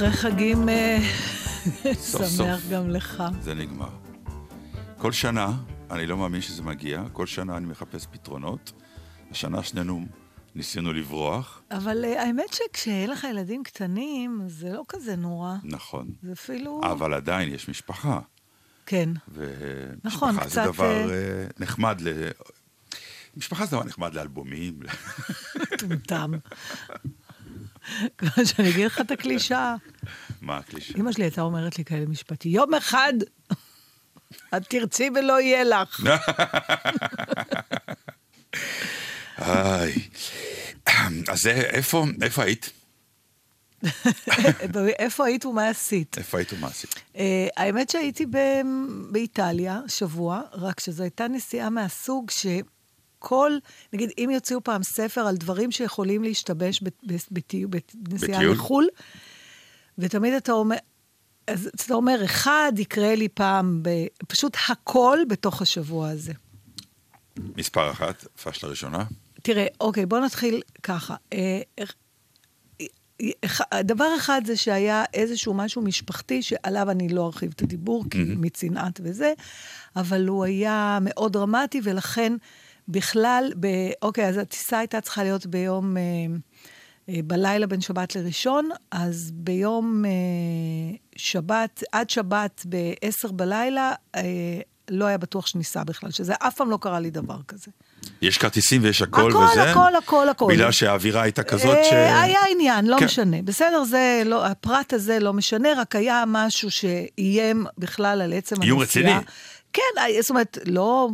[0.00, 0.98] אחרי חגים אה,
[1.94, 2.70] סוף שמח סוף.
[2.70, 3.22] גם לך.
[3.40, 3.88] זה נגמר.
[4.98, 5.52] כל שנה,
[5.90, 8.72] אני לא מאמין שזה מגיע, כל שנה אני מחפש פתרונות.
[9.30, 10.06] השנה שנינו
[10.54, 15.54] ניסינו לברוח, אבל אה, האמת שכשאין לך ילדים קטנים, זה לא כזה נורא.
[15.64, 16.08] נכון.
[16.22, 16.80] זה אפילו...
[16.84, 18.20] אבל עדיין יש משפחה.
[18.86, 19.08] כן.
[19.28, 22.28] ומשפחה נכון, זה קצת, דבר אה, נחמד ל...
[23.36, 24.80] משפחה זה דבר נחמד לאלבומים.
[25.72, 26.32] מטומטם.
[28.18, 29.74] כמו שאני אגיד לך את הקלישאה.
[30.40, 30.94] מה הקלישה?
[30.98, 33.12] אמא שלי הייתה אומרת לי כאלה משפטים, יום אחד
[34.56, 36.00] את תרצי ולא יהיה לך.
[41.28, 42.70] אז איפה איפה היית?
[44.98, 46.18] איפה היית ומה עשית?
[46.18, 46.94] איפה היית ומה עשית?
[47.16, 48.26] אה, האמת שהייתי
[49.10, 52.30] באיטליה שבוע, רק שזו הייתה נסיעה מהסוג
[53.20, 53.52] שכל,
[53.92, 56.82] נגיד, אם יוציאו פעם ספר על דברים שיכולים להשתבש
[57.94, 58.42] בנסיעה?
[58.42, 58.88] לחו"ל,
[59.98, 60.76] ותמיד אתה אומר,
[61.46, 63.88] אז אתה אומר, אחד יקרה לי פעם, ב,
[64.28, 66.32] פשוט הכל בתוך השבוע הזה.
[67.56, 69.04] מספר אחת, פשלה ראשונה.
[69.42, 71.14] תראה, אוקיי, בוא נתחיל ככה.
[71.32, 71.94] אה, איך-
[73.72, 78.18] אה, דבר אחד זה שהיה איזשהו משהו משפחתי, שעליו אני לא ארחיב את הדיבור, כי
[78.36, 79.32] מצנעת וזה,
[79.96, 82.32] אבל הוא היה מאוד דרמטי, ולכן
[82.90, 83.66] בכלל, ב...
[84.02, 86.02] אוקיי, אז הטיסה הייתה צריכה להיות ביום, אה,
[87.08, 90.10] אה, בלילה בין שבת לראשון, אז ביום אה,
[91.16, 94.22] שבת, עד שבת ב-10 בלילה, אה,
[94.90, 97.70] לא היה בטוח שניסע בכלל, שזה אף פעם לא קרה לי דבר כזה.
[98.22, 99.70] יש כרטיסים ויש הכל הכל, וזה?
[99.70, 100.46] הכל, הכל, הכל.
[100.52, 101.92] בגלל שהאווירה הייתה כזאת ש...
[101.92, 103.04] אה, היה עניין, לא כן.
[103.04, 103.42] משנה.
[103.42, 108.80] בסדר, זה לא, הפרט הזה לא משנה, רק היה משהו שאיים בכלל על עצם איום
[108.80, 109.06] הנסיעה.
[109.18, 109.26] רציני.
[109.72, 111.08] כן, היה- זאת אומרת, לא...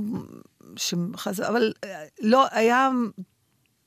[0.77, 1.41] שחז...
[1.41, 2.89] אבל אה, לא, היה,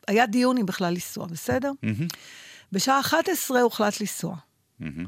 [0.07, 1.71] היה דיון אם בכלל לנסוע, בסדר?
[1.83, 2.07] מהמם,
[2.71, 4.35] בשעה 11 הוחלט לנסוע.
[4.79, 5.05] מהמם.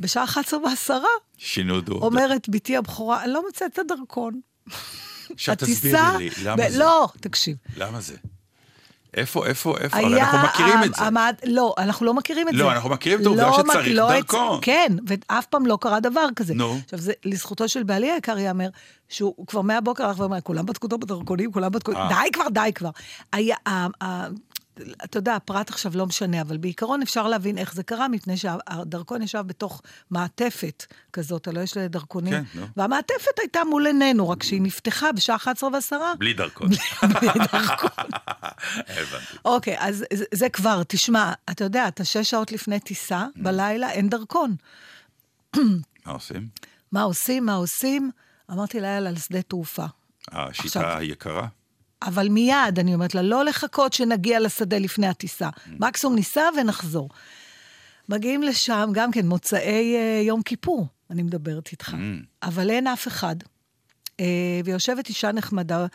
[0.00, 1.08] בשעה 11 בעשרה
[1.38, 2.02] שינו דור.
[2.02, 4.40] אומרת בתי הבכורה, אני לא מוצאת את הדרכון.
[5.30, 6.78] עכשיו תסבירי לי, למה זה?
[6.78, 7.56] לא, תקשיב.
[7.76, 8.16] למה זה?
[9.16, 9.96] איפה, איפה, איפה?
[9.96, 11.02] הרי אנחנו מכירים את זה.
[11.04, 11.34] המד...
[11.46, 12.72] לא, אנחנו לא מכירים את לא, זה.
[12.72, 14.58] אנחנו מכירים את העובדה לא שצריך לא את- דרכון.
[14.62, 16.54] כן, ואף פעם לא קרה דבר כזה.
[16.54, 16.78] נו.
[16.84, 18.68] עכשיו, זה לזכותו של בעלי היקר ייאמר,
[19.08, 21.92] שהוא כבר מהבוקר הלך ואומר, כולם בדקו אותו בדרכונים, כולם בדקו...
[21.92, 22.08] אה.
[22.08, 22.90] די כבר, די כבר.
[23.32, 23.56] היה...
[25.04, 29.22] אתה יודע, הפרט עכשיו לא משנה, אבל בעיקרון אפשר להבין איך זה קרה, מפני שהדרכון
[29.22, 32.32] ישב בתוך מעטפת כזאת, הלוא יש לדרכונים.
[32.32, 32.66] כן, נו.
[32.76, 36.12] והמעטפת הייתה מול עינינו, רק שהיא נפתחה בשעה 11 ועשרה.
[36.18, 36.68] בלי דרכון.
[36.68, 37.90] בלי דרכון.
[38.76, 39.36] הבנתי.
[39.44, 43.42] אוקיי, אז זה, כבר, תשמע, אתה יודע, אתה שש שעות לפני טיסה, Mm.
[43.42, 44.56] בלילה אין דרכון.
[46.06, 46.48] מה עושים?
[46.92, 48.10] מה עושים, מה עושים?
[48.50, 49.84] אמרתי לה, יאללה, לשדה תעופה.
[50.28, 51.46] השיטה עכשיו- יקרה?
[52.06, 55.48] אבל מיד, אני אומרת לה, לא לחכות שנגיע לשדה לפני הטיסה.
[55.48, 55.70] Mm.
[55.78, 57.08] מקסימום ניסע ונחזור.
[58.08, 61.88] מגיעים לשם, גם כן, מוצאי אה, יום כיפור, אני מדברת איתך.
[61.88, 61.94] Mm.
[62.42, 63.36] אבל אין אף אחד.
[64.20, 65.86] אה, ויושבת אישה נחמדה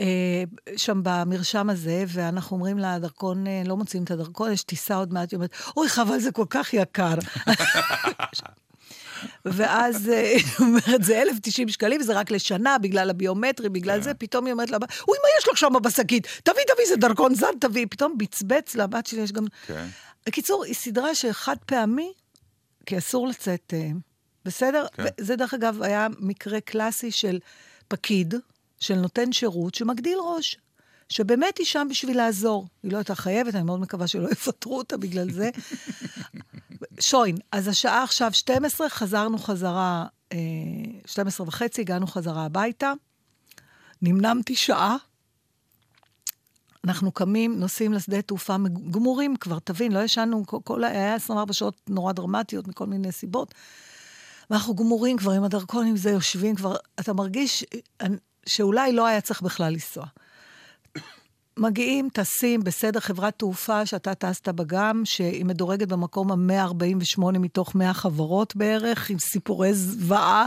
[0.00, 0.44] אה,
[0.76, 5.12] שם במרשם הזה, ואנחנו אומרים לה, הדרכון, אה, לא מוצאים את הדרכון, יש טיסה עוד
[5.12, 7.14] מעט, היא אומרת, אוי, חבל, זה כל כך יקר.
[9.44, 14.46] ואז אה, היא אומרת, זה 1,090 שקלים, זה רק לשנה, בגלל הביומטרי, בגלל זה, פתאום
[14.46, 16.26] היא אומרת לה, אוי, מה יש לך שם בשקית?
[16.44, 17.86] תביא, תביא, זה דרכון זן, תביא.
[17.90, 19.44] פתאום בצבץ לבת שלי, יש גם...
[19.66, 19.86] כן.
[20.26, 22.12] בקיצור, היא סדרה שחד פעמי,
[22.86, 23.90] כי אסור לצאת, אה,
[24.44, 24.86] בסדר?
[24.92, 25.04] כן.
[25.20, 27.38] זה דרך אגב היה מקרה קלאסי של
[27.88, 28.34] פקיד,
[28.80, 30.58] של נותן שירות, שמגדיל ראש.
[31.08, 32.66] שבאמת היא שם בשביל לעזור.
[32.82, 35.50] היא לא הייתה חייבת, אני מאוד מקווה שלא יפטרו אותה בגלל זה.
[37.00, 40.38] שוין, אז השעה עכשיו 12, חזרנו חזרה, אה,
[41.06, 42.92] 12 וחצי, הגענו חזרה הביתה.
[44.02, 44.96] נמנמתי שעה.
[46.84, 48.56] אנחנו קמים, נוסעים לשדה תעופה,
[48.90, 53.54] גמורים כבר, תבין, לא ישנו, כל, כל, היה 24 שעות נורא דרמטיות מכל מיני סיבות.
[54.50, 57.64] ואנחנו גמורים כבר עם הדרכון, עם זה יושבים כבר, אתה מרגיש
[58.02, 58.06] אה,
[58.46, 60.04] שאולי לא היה צריך בכלל לנסוע.
[61.56, 67.94] מגיעים, טסים, בסדר, חברת תעופה שאתה טסת בה גם, שהיא מדורגת במקום ה-148 מתוך 100
[67.94, 70.46] חברות בערך, עם סיפורי זוועה.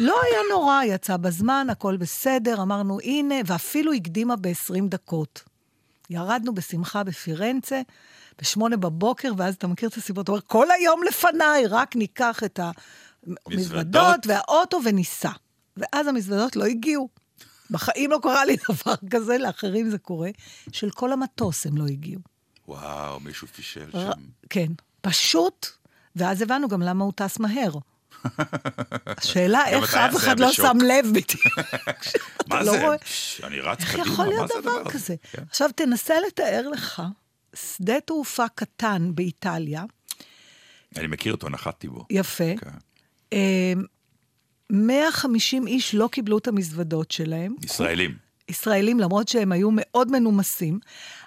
[0.00, 5.42] לא היה נורא, יצא בזמן, הכל בסדר, אמרנו, הנה, ואפילו הקדימה ב-20 דקות.
[6.10, 7.80] ירדנו בשמחה בפירנצה,
[8.40, 12.60] בשמונה בבוקר, ואז אתה מכיר את הסיבות, אתה אומר, כל היום לפניי, רק ניקח את
[13.46, 15.30] המזוודות והאוטו וניסע.
[15.76, 17.08] ואז המזוודות לא הגיעו.
[17.70, 20.30] בחיים לא קרה לי דבר כזה, לאחרים זה קורה,
[20.72, 22.20] של כל המטוס הם לא הגיעו.
[22.68, 24.20] וואו, מישהו פישל ר- שם.
[24.50, 24.66] כן,
[25.00, 25.66] פשוט,
[26.16, 27.70] ואז הבנו גם למה הוא טס מהר.
[29.06, 30.52] השאלה איך אף אחד לא.
[30.52, 31.58] שם לב בדיוק.
[32.48, 33.46] מה לא זה?
[33.46, 34.96] אני רץ איך קדימה, יכול מה להיות זה דבר הדבר כזה?
[34.98, 35.14] הזה?
[35.32, 35.42] כן.
[35.50, 37.02] עכשיו, תנסה לתאר לך
[37.54, 39.84] שדה תעופה קטן באיטליה,
[40.96, 42.04] אני מכיר אותו, נחתתי בו.
[42.10, 42.44] יפה.
[44.68, 44.74] כן.
[44.74, 47.54] אה, 150 איש לא קיבלו את המזוודות שלהם.
[47.64, 48.14] ישראלים.
[48.48, 50.78] ישראלים, למרות שהם היו מאוד מנומסים,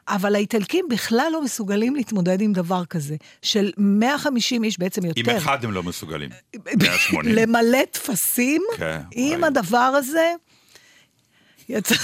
[0.08, 5.32] אבל האיטלקים בכלל לא מסוגלים להתמודד עם דבר כזה, של 150 איש, בעצם יותר.
[5.32, 6.30] עם אחד הם לא מסוגלים.
[6.84, 7.36] 180.
[7.36, 9.48] למלא טפסים כן, עם וואי.
[9.48, 10.34] הדבר הזה.
[11.70, 11.96] יצא...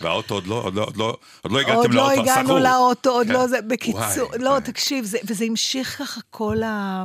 [0.00, 2.58] והאוטו עוד לא, עוד לא, עוד לא, עוד לא הגעתם עוד לא לאוטו הגענו הסגור.
[2.58, 3.32] לאוטו, עוד כן.
[3.32, 3.60] לא זה.
[3.62, 4.60] בקיצור, לא.
[4.64, 7.04] תקשיב, זה- וזה המשיך ככה כל ה...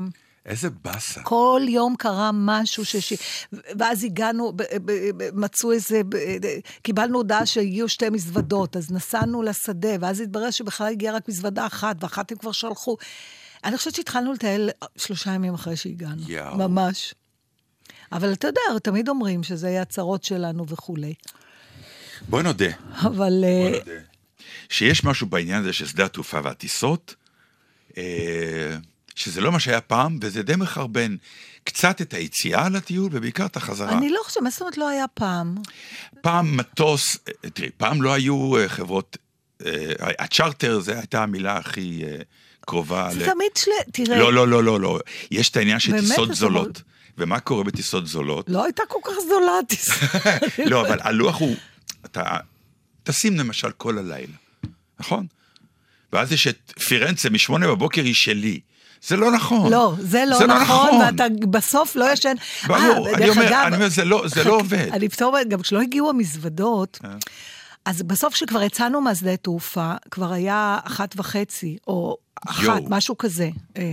[0.50, 1.22] איזה באסה.
[1.24, 3.14] כל יום קרה משהו שש...
[3.52, 6.02] ואז הגענו, ב- ב- ב- מצאו איזה...
[6.10, 6.38] ב-
[6.82, 12.04] קיבלנו הודעה שהגיעו שתי מזוודות, אז נסענו לשדה, ואז התברר שבכלל הגיעה רק מזוודה אחת,
[12.04, 12.98] ואחת הם כבר שלחו.
[13.64, 16.22] אני חושבת שהתחלנו לטייל שלושה ימים אחרי שהגענו.
[16.28, 16.58] יאו.
[16.58, 17.14] ממש.
[18.12, 21.14] אבל אתה יודע, תמיד אומרים שזה יהיה הצרות שלנו וכולי.
[22.30, 22.72] בואי נודה.
[22.94, 23.44] אבל...
[23.44, 24.02] אה, בואי נודה.
[24.70, 27.16] שיש משהו בעניין הזה של שדה התעופה והטיסות,
[27.98, 28.78] אה,
[29.20, 31.16] שזה לא מה שהיה פעם, וזה די מחרבן
[31.64, 33.98] קצת את היציאה לטיול, ובעיקר את החזרה.
[33.98, 35.56] אני לא חושבת, מה זאת אומרת לא היה פעם?
[36.22, 37.18] פעם מטוס,
[37.54, 39.18] תראי, פעם לא היו אה, חברות,
[39.66, 42.16] אה, הצ'רטר זה הייתה המילה הכי אה,
[42.62, 43.10] קרובה.
[43.14, 43.72] זה ל- תמיד של...
[43.92, 45.00] תראה, לא, לא, לא, לא, לא.
[45.32, 46.82] יש את העניין של טיסות זולות.
[47.18, 48.46] ומה קורה בטיסות זולות?
[48.50, 49.94] לא הייתה כל כך זולה הטיסה.
[50.72, 51.56] לא, אבל הלוח הוא,
[52.06, 52.38] אתה
[53.04, 54.34] טסים למשל כל הלילה,
[55.00, 55.28] נכון?
[56.14, 58.60] ואז יש את פירנצה משמונה בבוקר היא שלי.
[59.08, 59.72] זה לא נכון.
[59.72, 61.02] לא, זה לא זה לא נכון, נכון.
[61.02, 62.34] ואתה בסוף לא ישן.
[62.68, 64.88] ברור, אה, אני אומר, אגב, אני אומר, זה לא- זה לא עובד.
[64.94, 67.10] אני פתאום, גם כשלא הגיעו המזוודות, אה.
[67.86, 72.18] אז בסוף כשכבר יצאנו מהשדה תעופה, כבר היה אחת וחצי, או
[72.48, 72.78] אחת, יואו.
[72.90, 73.50] משהו כזה.
[73.78, 73.84] אה,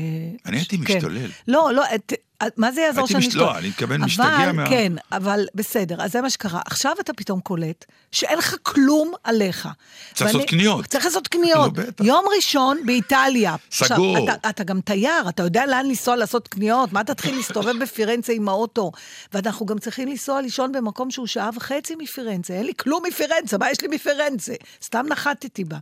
[0.47, 0.97] אני הייתי כן.
[0.97, 1.27] משתולל.
[1.49, 2.13] לא, לא, את-
[2.57, 6.13] מה זה יעזור שאני מש- לא, אני מתכוון משתגע אבל, מה- כן, אבל בסדר, אז
[6.13, 6.61] זה מה שקרה.
[6.67, 9.69] עכשיו אתה פתאום קולט שאין לך כלום עליך.
[10.15, 10.87] צריך לעשות קניות.
[10.87, 11.73] צריך לעשות קניות.
[11.73, 12.05] בטח.
[12.05, 13.57] יום ראשון באיטליה.
[13.73, 14.17] סגור.
[14.17, 18.33] עכשיו, אתה, אתה גם תייר, אתה יודע לאן לנסוע לעשות קניות, מה תתחיל להסתובב בפירנצה
[18.33, 18.93] עם האוטו?
[19.33, 23.71] ואנחנו גם צריכים לנסוע לישון במקום שהוא שעה וחצי מפירנצה, אין לי כלום מפירנצה, מה
[23.71, 24.55] יש לי מפירנצה?
[24.85, 25.79] סתם נחתתי בה.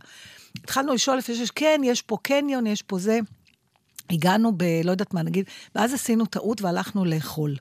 [0.63, 3.19] התחלנו לשאול לפני שיש, כן, יש פה קניון, יש פה זה.
[4.09, 4.63] הגענו ב...
[4.83, 7.55] לא יודעת מה נגיד, ואז עשינו טעות והלכנו לאכול.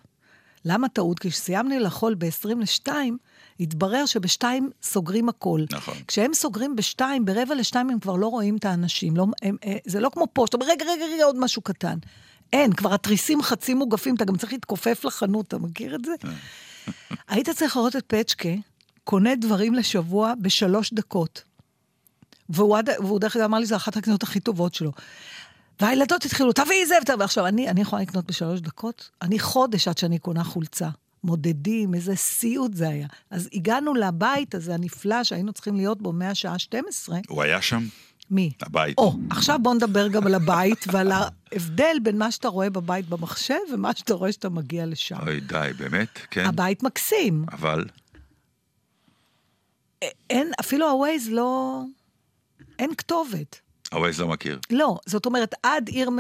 [0.65, 1.19] למה טעות?
[1.19, 2.89] כי כשסיימנו לאכול ב-20 ל-2,
[3.61, 4.45] התברר שב-2
[4.83, 5.61] סוגרים הכל.
[5.71, 5.95] נכון.
[6.09, 9.17] כשהם סוגרים ב-2, ברבע ל-2 הם כבר לא רואים את האנשים.
[9.17, 9.57] לא, הם,
[9.87, 11.99] זה לא כמו פה, שאתה אומר, רגע, רגע, רגע, עוד משהו קטן.
[12.53, 16.13] אין, כבר התריסים חצי מוגפים, אתה גם צריך להתכופף לחנות, אתה מכיר את זה?
[17.29, 18.49] היית צריך לראות את פצ'קה,
[19.05, 21.43] קונה דברים לשבוע בשלוש דקות.
[22.49, 24.93] והוא, והוא דרך אגב אמר לי, זו אחת הקניות הכי טובות שלו.
[25.81, 27.19] והילדות התחילו, תביאי זה, ותביאי...
[27.19, 29.11] ועכשיו, אני, אני יכולה לקנות בשלוש דקות?
[29.23, 30.89] אני חודש עד שאני קונה חולצה.
[31.25, 33.07] מודדים, איזה סיוט זה היה.
[33.31, 37.19] אז הגענו לבית הזה הנפלא שהיינו צריכים להיות בו מהשעה 12.
[37.29, 37.87] הוא היה שם?
[38.31, 38.51] מי?
[38.61, 38.99] הבית.
[38.99, 43.59] או, עכשיו בוא נדבר גם על הבית ועל ההבדל בין מה שאתה רואה בבית במחשב
[43.73, 45.17] ומה שאתה רואה שאתה מגיע לשם.
[45.23, 46.19] אוי, די, באמת?
[46.31, 46.47] כן.
[46.47, 47.45] הבית מקסים.
[47.53, 47.85] אבל,
[50.31, 51.83] אין, אפילו הווייז לא...
[52.79, 53.61] אין כתובת.
[53.95, 54.59] הווייז לא מכיר.
[54.71, 56.11] לא, זאת אומרת, עד עיר,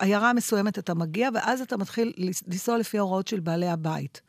[0.00, 2.12] עיירה מסוימת אתה מגיע, ואז אתה מתחיל
[2.46, 4.20] לנסוע לפי ההוראות של בעלי הבית.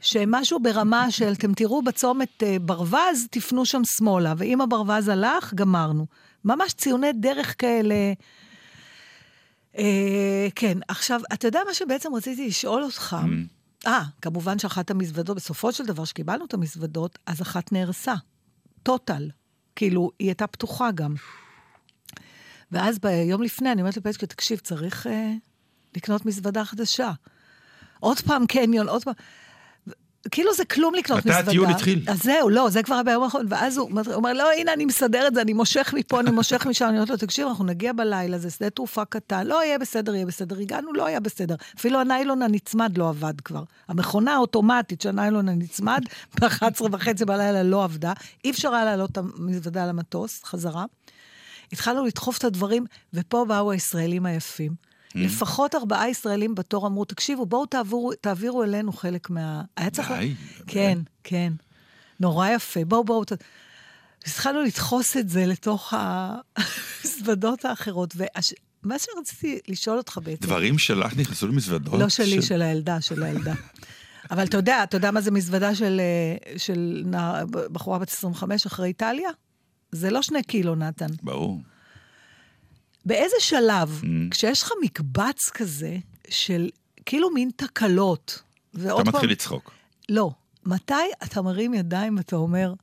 [0.00, 6.06] שמשהו ברמה של, אתם תראו בצומת אה, ברווז, תפנו שם שמאלה, ואם הברווז הלך, גמרנו.
[6.44, 8.12] ממש ציוני דרך כאלה.
[9.78, 13.16] אה, כן, עכשיו, אתה יודע מה שבעצם רציתי לשאול אותך?
[13.86, 18.14] אה, כמובן שאחת המזוודות, בסופו של דבר, שקיבלנו את המזוודות, אז אחת נהרסה.
[18.82, 19.30] טוטל.
[19.76, 21.14] כאילו, היא הייתה פתוחה גם.
[22.72, 25.32] ואז ביום לפני אני אומרת לפצ'קה, תקשיב, צריך אה,
[25.96, 27.10] לקנות מזוודה חדשה.
[28.00, 29.14] עוד פעם קניון, עוד פעם...
[30.30, 31.50] כאילו זה כלום לקנות מתי מזוודה.
[31.50, 32.04] הטיול התחיל?
[32.08, 33.46] אז זהו, לא, זה כבר היה ביום האחרון.
[33.48, 36.66] ואז הוא אומר- אומר, לא, הנה, אני מסדר את זה, אני מושך מפה, אני מושך
[36.66, 36.84] משם.
[36.84, 40.26] אני אומרת לו, תקשיב, אנחנו נגיע בלילה, זה שדה תעופה קטן, לא, יהיה בסדר, יהיה
[40.26, 40.58] בסדר.
[40.58, 41.54] הגענו, לא היה בסדר.
[41.78, 43.62] אפילו הניילון הנצמד לא עבד כבר.
[43.88, 46.00] המכונה האוטומטית של הניילון הנצמד,
[46.40, 48.12] ב-11 וחצי בלילה לא עבדה.
[48.44, 50.84] אי אפשר היה להעלות את המזוודה למטוס, חזרה.
[51.72, 52.84] התחלנו לדחוף את הדברים,
[53.14, 54.74] ופה באו הישראלים היפים.
[55.14, 59.62] לפחות ארבעה ישראלים בתור אמרו, תקשיבו, בואו תעבירו, תעבירו אלינו חלק מה...
[59.76, 60.10] היה צריך...
[60.10, 60.34] די,
[60.66, 61.52] כן, כן.
[62.20, 62.84] נורא יפה.
[62.84, 63.24] בואו, בואו.
[63.24, 63.32] ת-
[64.26, 68.14] התחלנו לדחוס את זה לתוך המזוודות האחרות.
[68.16, 70.46] ומה שרציתי לשאול אותך בעצם...
[70.46, 72.00] דברים שלך נכנסו למזוודות?
[72.00, 73.54] לא שלי, של הילדה, של הילדה.
[74.30, 78.66] אבל אתה יודע, אתה יודע מה זה מזוודה של, אה, של נער, בחורה בת 25
[78.66, 79.30] אחרי איטליה?
[79.92, 81.06] זה לא שני קילו, נתן.
[81.22, 81.60] ברור.
[83.06, 84.06] באיזה שלב, Mm.
[84.30, 85.96] כשיש לך מקבץ כזה
[86.28, 86.68] של
[87.06, 88.42] כאילו מין תקלות,
[88.74, 89.14] ועוד אתה פעם...
[89.14, 89.72] מתחיל לצחוק.
[90.08, 90.30] לא.
[90.66, 92.74] מתי אתה מרים ידיים ואתה אומר,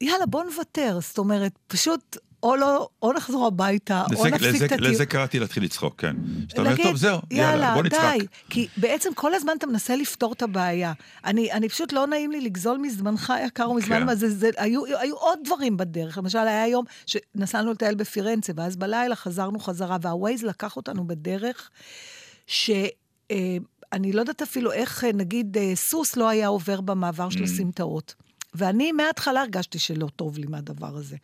[0.00, 0.98] יאללה, בוא נוותר.
[1.02, 4.90] זאת אומרת, פשוט או לא, או נחזור הביתה, או לזה- נפסיק לזה- את הטיול.
[4.90, 6.16] לזה קראתי להתחיל לצחוק, כן.
[6.48, 8.00] שאתה אומר, טוב, זהו, יאללה, בוא נצחק.
[8.18, 8.26] די.
[8.50, 10.92] כי בעצם כל הזמן אתה מנסה לפתור את הבעיה.
[11.24, 14.06] אני, אני פשוט לא נעים לי לגזול מזמנך היקר ומזמן, כן.
[14.06, 16.18] מה זה, זה, היו, היו עוד דברים בדרך.
[16.18, 21.70] למשל, היה יום שנסענו לטייל בפירנצה, ואז בלילה חזרנו חזרה, והווייז לקח אותנו בדרך
[22.46, 22.70] ש...
[23.30, 23.56] אה,
[23.92, 27.34] אני לא יודעת אפילו איך, אה, נגיד, אה, סוס לא היה עובר במעבר Mm.
[27.34, 28.14] של הסמטאות.
[28.54, 31.16] ואני מההתחלה הרגשתי שלא טוב לי מהדבר הזה.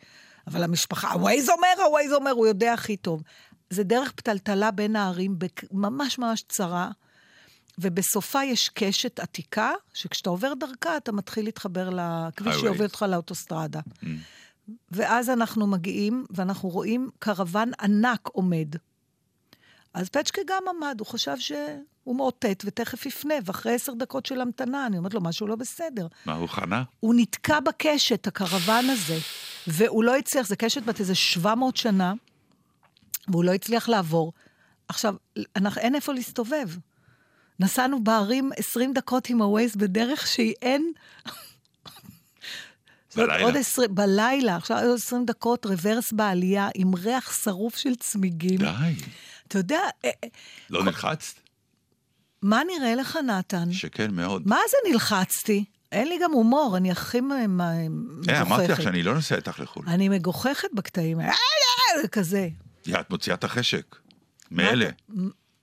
[0.47, 3.23] אבל המשפחה, הווייז אומר, הווייז אומר, הוא יודע הכי טוב.
[3.69, 5.37] זה דרך פתלתלה בין הערים,
[5.71, 6.89] ממש ממש צרה,
[7.77, 12.55] ובסופה יש קשת עתיקה, שכשאתה עובר דרכה, אתה מתחיל להתחבר לכביש.
[12.55, 13.79] שיוביל אותך לאוטוסטרדה.
[14.91, 18.75] ואז אנחנו מגיעים, ואנחנו רואים קרוון ענק עומד.
[19.93, 24.85] אז פצ'קה גם עמד, הוא חשב שהוא מאותת ותכף יפנה, ואחרי עשר דקות של המתנה,
[24.85, 26.07] אני אומרת לו, משהו לא בסדר.
[26.25, 26.83] מה, הוא חנה?
[26.99, 29.17] הוא נתקע בקשת, הקרוון הזה,
[29.67, 32.13] והוא לא הצליח, זה קשת בת איזה 700 שנה,
[33.27, 34.33] והוא לא הצליח לעבור.
[34.87, 35.15] עכשיו,
[35.55, 36.69] אנחנו, אין איפה להסתובב.
[37.59, 40.91] נסענו בערים 20 דקות עם הווייז בדרך שהיא אין...
[43.15, 43.43] בלילה?
[43.43, 48.57] עוד 20, בלילה, עכשיו עוד 20 דקות רוורס בעלייה, עם ריח שרוף של צמיגים.
[48.57, 48.95] די.
[49.47, 50.29] אתה יודע, אה, אה,
[50.69, 51.39] לא נלחצת?
[52.41, 53.71] מה נראה לך, נתן?
[53.71, 54.47] שכן, מאוד.
[54.47, 55.65] מה זה נלחצתי?
[55.91, 57.61] אין לי גם הומור, אני הכי מ- מ-
[58.29, 58.83] אה, אמרתי לך מגוחכת.
[58.83, 59.83] שאני לא נוסע איתך לחו"ל.
[59.87, 61.31] אני מגוחכת בקטעים האלה,
[62.03, 62.49] אה, כזה.
[62.99, 63.95] את מוציאה את החשק.
[64.51, 64.89] מאלה.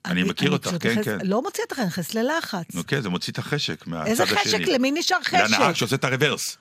[0.05, 1.17] אני מכיר אותך, כן, כן.
[1.23, 2.65] לא מוציאה את החשק, נכנס ללחץ.
[2.73, 4.37] נו כן, זה מוציא את החשק מהצד איזה השני.
[4.37, 4.59] חשק?
[4.67, 5.33] למי נשאר חשק?
[5.33, 6.57] לנהג שעושה את הרוורס.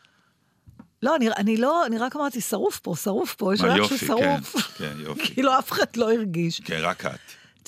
[1.03, 3.99] לא, אני, אני לא, אני רק אמרתי, שרוף פה, שרוף פה, יש מה, ריח יופי,
[3.99, 4.55] של שרוף.
[4.57, 5.23] כן, כן, יופי.
[5.35, 6.61] כאילו אף אחד לא הרגיש.
[6.61, 7.19] כן, רק את.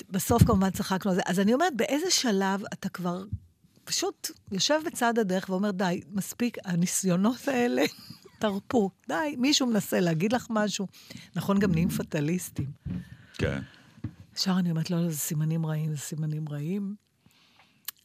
[0.09, 1.21] בסוף כמובן צחקנו על זה.
[1.25, 3.23] אז אני אומרת, באיזה שלב אתה כבר
[3.87, 7.83] פשוט יושב בצד הדרך ואומר, די, מספיק, הניסיונות האלה,
[8.39, 8.89] תרפו.
[9.07, 10.87] די, מישהו מנסה להגיד לך משהו.
[11.35, 12.71] נכון, גם נהיים פטליסטים.
[13.33, 13.59] כן.
[14.35, 16.95] ישר אני אומרת, לא, לא, זה סימנים רעים, זה סימנים רעים.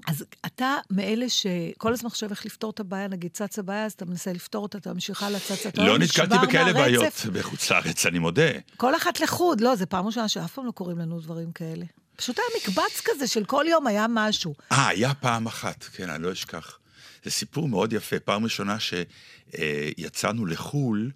[0.06, 4.04] אז אתה מאלה שכל הזמן חושב איך לפתור את הבעיה, נגיד צצה בעיה, אז אתה
[4.04, 6.72] מנסה לפתור אותה, אתה ממשיך הלאה, צצה, אתה לא נתקלתי בכאלה.
[6.72, 8.50] בעיות בחוץ לארץ, אני מודה.
[8.76, 11.84] כל אחת לחוד, לא, זה פעם ראשונה שאף פעם לא קוראים לנו דברים כאלה.
[12.16, 14.54] פשוט היה מקבץ כזה של כל יום היה משהו.
[14.72, 16.78] אה, היה פעם אחת, כן, אני לא אשכח.
[17.24, 18.20] זה סיפור מאוד יפה.
[18.20, 21.10] פעם ראשונה שיצאנו לחו"ל,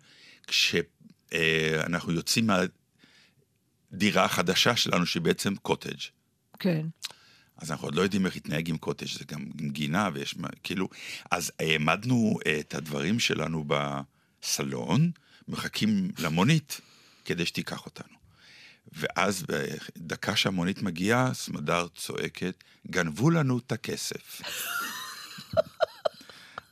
[0.47, 2.47] כשאנחנו יוצאים
[3.93, 6.00] מהדירה החדשה שלנו, שהיא בעצם קוטג'.
[6.59, 6.87] כן.
[7.57, 10.49] אז אנחנו עוד לא יודעים איך להתנהג עם קוטג', זה גם עם גינה ויש מה,
[10.62, 10.88] כאילו...
[11.31, 15.11] אז העמדנו אה, את הדברים שלנו בסלון,
[15.49, 16.81] מחכים למונית
[17.25, 18.17] כדי שתיקח אותנו.
[18.93, 19.45] ואז
[19.97, 24.40] בדקה שהמונית מגיעה, סמדר צועקת, גנבו לנו את הכסף.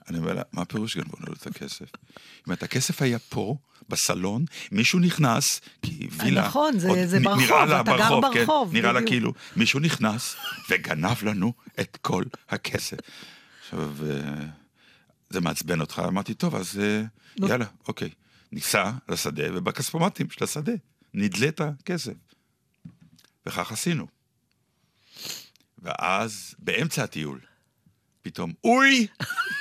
[0.08, 1.80] אני אומר לה, מה הפירוש גנבו לנו את הכסף?
[1.80, 2.12] היא
[2.46, 3.56] אומרת, הכסף היה פה,
[3.88, 6.46] בסלון, מישהו נכנס, כי וילה...
[6.46, 9.10] נכון, זה- עוד זה ברחוב, נראה לה אתה גר ברחוב, כן, ברחוב, נראה לה בדיוק.
[9.10, 10.36] כאילו, מישהו נכנס
[10.70, 12.96] וגנב לנו את כל הכסף.
[13.64, 14.46] עכשיו, אה,
[15.30, 17.02] זה מעצבן אותך, אמרתי, טוב, אז אה.
[17.48, 18.10] יאללה, אוקיי.
[18.52, 20.72] ניסע לשדה, ובכספומטים של השדה
[21.14, 22.12] נדלה את הכסף.
[23.46, 24.06] וכך עשינו.
[25.78, 27.40] ואז, באמצע הטיול,
[28.22, 29.06] פתאום, אוי!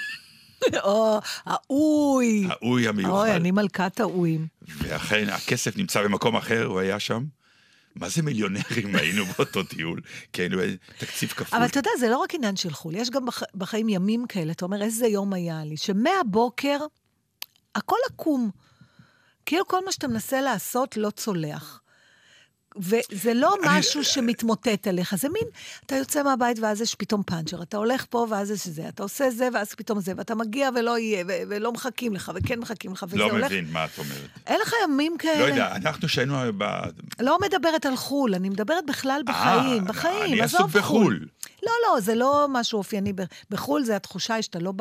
[0.83, 2.47] או, האוי.
[2.49, 3.11] האוי המיוחד.
[3.11, 4.47] אוי, אני מלכת האויים.
[4.61, 7.23] ואכן, הכסף נמצא במקום אחר, הוא היה שם.
[7.95, 10.01] מה זה מיליונרים היינו באותו טיול?
[10.33, 10.47] כן,
[10.97, 11.59] תקציב כפול.
[11.59, 13.43] אבל אתה יודע, זה לא רק עניין של חו"ל, יש גם בח...
[13.55, 16.77] בחיים ימים כאלה, אתה אומר, איזה יום היה לי, שמהבוקר
[17.75, 18.49] הכל עקום.
[19.45, 21.82] כאילו כל מה שאתה מנסה לעשות לא צולח.
[22.77, 25.43] וזה לא אני- משהו שמתמוטט עליך, זה מין,
[25.85, 29.29] אתה יוצא מהבית ואז יש פתאום פאנצ'ר, אתה הולך פה ואז יש זה, אתה עושה
[29.29, 33.05] זה ואז פתאום זה, ואתה מגיע ולא יהיה, ו- ולא מחכים לך, וכן מחכים לך,
[33.07, 33.45] וזה לא הולך...
[33.45, 34.29] מבין מה את אומרת.
[34.47, 35.39] אין לך ימים כאלה?
[35.39, 36.63] לא יודע, אנחנו שהיינו ב...
[37.19, 41.27] לא מדברת על חו"ל, אני מדברת בכלל בחיים, אה, בחיים, אני עסוק בחו"ל.
[41.63, 43.13] לא, לא, זה לא משהו אופייני.
[43.49, 44.73] בחו"ל זה התחושה שאתה לא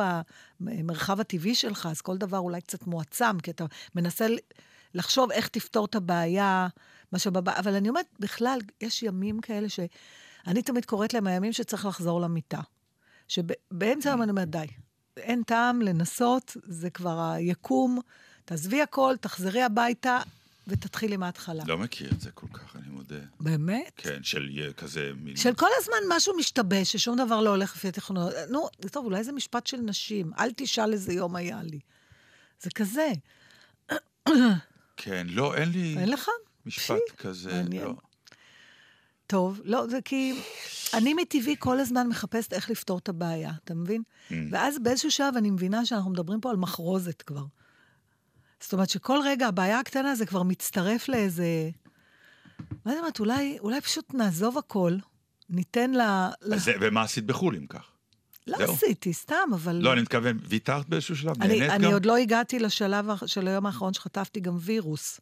[0.61, 4.27] במרחב הטבעי שלך, אז כל דבר אולי קצת מועצם, כי אתה מנסה
[4.95, 6.69] לחשוב איך תפתור את הבעיה,
[7.13, 7.59] מה שבבא...
[7.59, 12.61] אבל אני אומרת, בכלל, יש ימים כאלה שאני תמיד קוראת להם הימים שצריך לחזור למיטה.
[13.29, 14.67] שבאמצע היום אני אומרת, די,
[15.17, 18.01] אין טעם לנסות, זה כבר היקום,
[18.45, 20.21] תעזבי הכל, תחזרי הביתה
[20.67, 21.65] ותתחילי מההתחלה.
[21.67, 23.17] לא מכיר את זה כל כך, אני מודה.
[23.41, 23.93] באמת?
[23.97, 25.37] כן, של כזה מין...
[25.37, 28.33] של כל הזמן משהו משתבש, ששום דבר לא הולך לפי התכנון.
[28.51, 30.31] נו, טוב, אולי זה משפט של נשים.
[30.39, 31.81] אל תשאל איזה יום היה לי.
[32.61, 33.09] זה כזה.
[34.97, 36.29] כן, לא, אין לי אין לך?
[36.67, 37.85] משפט פי, כזה, מעניין.
[37.85, 37.95] לא.
[39.27, 40.35] טוב, לא, זה כי
[40.95, 44.03] אני מטבעי כל הזמן מחפשת איך לפתור את הבעיה, אתה מבין?
[44.31, 44.35] Mm.
[44.51, 47.45] ואז באיזשהו שלב אני מבינה שאנחנו מדברים פה על מחרוזת כבר.
[48.61, 51.71] זאת אומרת שכל רגע הבעיה הקטנה זה כבר מצטרף לאיזה...
[52.87, 54.97] לא יודעת, אולי, אולי פשוט נעזוב הכל,
[55.51, 56.01] ניתן ל...
[56.01, 57.85] אז זה- ומה עשית בחו"ל אם כך?
[58.47, 58.73] לא זהו.
[58.75, 59.77] עשיתי, סתם, אבל...
[59.77, 61.43] לא, אני מתכוון, ויתרת באיזשהו שלב?
[61.43, 61.93] אני, נהנית אני גם?
[61.93, 65.21] עוד לא הגעתי לשלב של היום האחרון שחטפתי גם וירוס.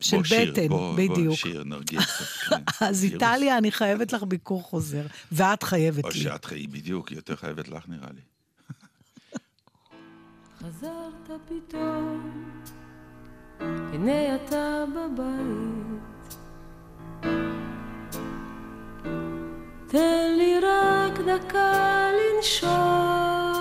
[0.00, 1.26] של בוא, שיר, בטן, בוא, בדיוק.
[1.26, 2.24] בוא, שיר, נרגיע קצת.
[2.48, 2.62] כן.
[2.86, 3.04] אז.
[3.04, 6.14] איטליה, אני חייבת לך ביקור חוזר, ואת חייבת או לי.
[6.14, 8.20] שאת חיי, בדיוק, היא יותר חייבת לך נראה לי.
[10.60, 12.50] חזרת פתאום,
[13.60, 16.00] הנה אתה בבית.
[19.86, 23.60] תן לי רק דקה לנשום.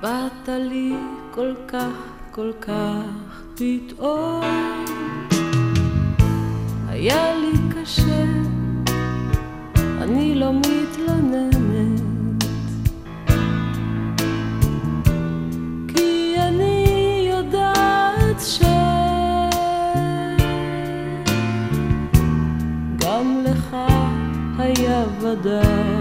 [0.00, 0.94] באת לי
[1.30, 2.07] כל כך,
[2.38, 4.42] כל כך פתאום.
[6.88, 8.24] היה לי קשה,
[10.02, 12.44] אני לא מתלוננת.
[15.88, 18.62] כי אני יודעת ש...
[23.00, 23.76] גם לך
[24.58, 25.97] היה ודאי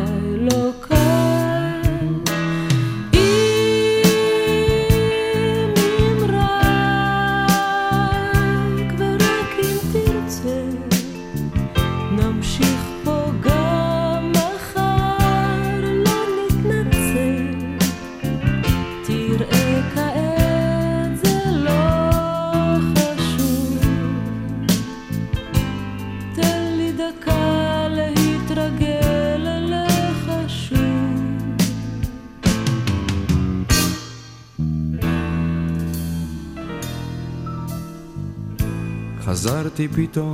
[39.78, 40.34] חזרתי פתאום,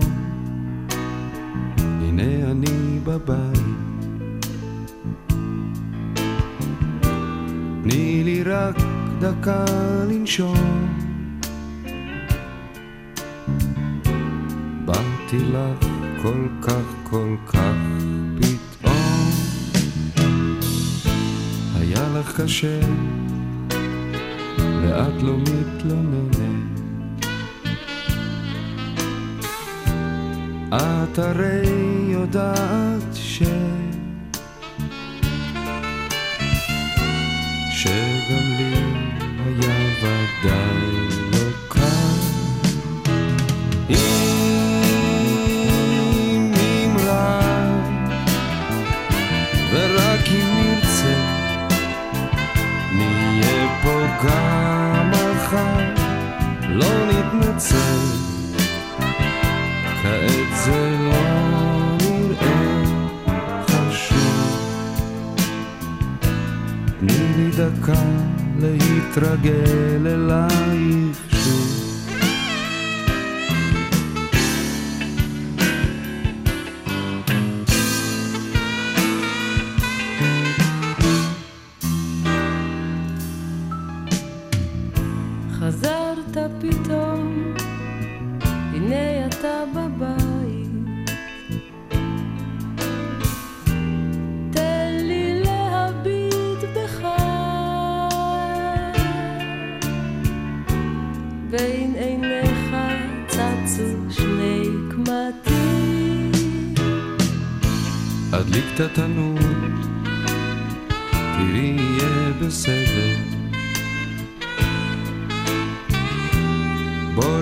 [1.78, 3.60] הנה אני בבית.
[7.84, 8.76] תני לי רק
[9.20, 9.66] דקה
[10.10, 10.88] לנשום.
[14.86, 15.88] באתי לך
[16.22, 17.76] כל כך כל כך
[18.38, 19.30] פתאום.
[21.76, 22.80] היה לך קשה,
[24.58, 26.63] ואת לא מתלוננת.
[30.78, 31.68] את הרי
[32.08, 33.44] יודעת ש...
[67.64, 68.02] דקה
[68.60, 71.23] להתרגל אלייך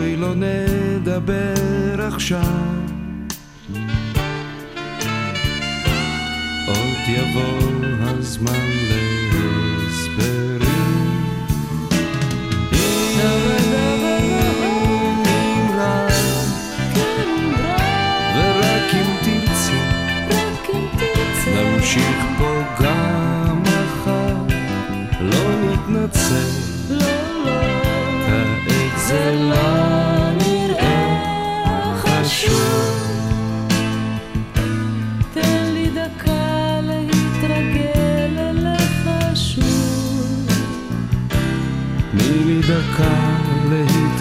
[0.02, 2.42] בואי לא נדבר עכשיו.
[6.68, 7.60] עוד יבוא
[8.00, 8.81] הזמן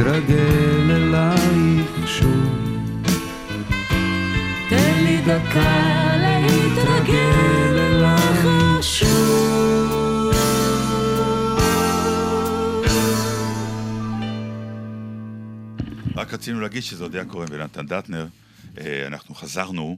[0.00, 2.56] להתרגל אלייך שוב.
[4.70, 8.46] תן לי דקה להתרגל אליך
[8.84, 10.30] שוב.
[16.16, 18.26] רק רצינו להגיד שזה אודיה קורן ונתן דטנר.
[18.78, 19.96] אה, אנחנו חזרנו,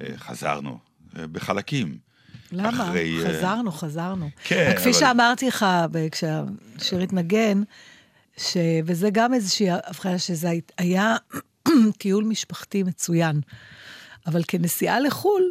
[0.00, 0.78] אה, חזרנו,
[1.18, 1.96] אה, בחלקים,
[2.52, 2.68] למה?
[2.68, 4.30] אחרי, חזרנו, חזרנו.
[4.44, 5.66] כן, כפי אבל- שאמרתי לך
[6.12, 7.62] כשהשיר התנגן,
[8.36, 8.56] ש...
[8.86, 11.16] וזה גם איזושהי הבחנה שזה הי- היה
[11.98, 13.40] טיול משפחתי מצוין.
[14.26, 15.42] אבל כנסיעה לחו"ל,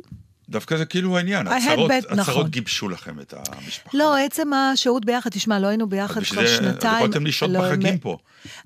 [0.50, 2.48] דווקא זה כאילו העניין, bet, נכון.
[2.48, 3.98] גיבשו לכם את המשפחה.
[3.98, 6.96] לא, עצם השהות ביחד, תשמע, לא היינו ביחד כבר זה שנתיים.
[6.98, 8.17] יכולתם לשהות לא, בחגים פה.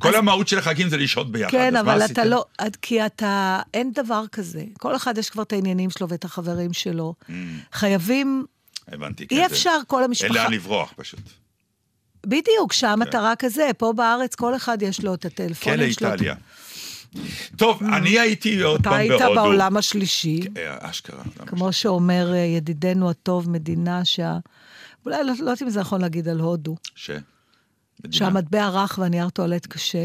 [0.02, 2.22] כל המהות של החגים זה לשהות ביחד, כן, אז מה אבל עשיתם?
[2.22, 2.46] אתה לא,
[2.82, 4.64] כי אתה, אין דבר כזה.
[4.78, 7.14] כל אחד יש כבר את העניינים שלו ואת החברים שלו.
[7.74, 8.46] חייבים,
[8.88, 9.36] הבנתי, כן.
[9.36, 10.34] אי אפשר כל אין המשפחה.
[10.34, 11.20] לאן לברוח פשוט.
[12.26, 13.10] בדיוק, שם כן.
[13.10, 16.10] אתה רק כזה, פה בארץ כל אחד יש לו את כן, הטלפונים שלו.
[16.10, 16.36] לאיטליה.
[17.56, 19.34] טוב, אני הייתי עוד אתה פעם היית בהודו.
[19.36, 21.24] בעולם השלישי, אה, אשכרה.
[21.48, 24.38] כמו שאומר אה, ידידנו הטוב, מדינה שה...
[25.06, 27.12] אולי לא לא יודעת אם זה נכון להגיד על הודו, ש...
[28.12, 30.02] שהמטבע רך והנייר טואלט קשה.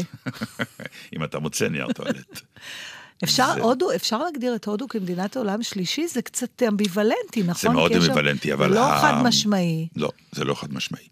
[1.15, 2.41] אם אתה מוצא נייר טואלט.
[3.23, 6.07] אפשר, זה- הודו, אפשר להגדיר את הודו כמדינת עולם שלישי?
[6.07, 7.61] זה קצת אמביוולנטי, נכון?
[7.61, 8.73] זה מאוד אמביוולנטי, אבל...
[8.73, 9.87] לא ה- חד משמעי.
[9.95, 11.07] לא, זה לא חד משמעי.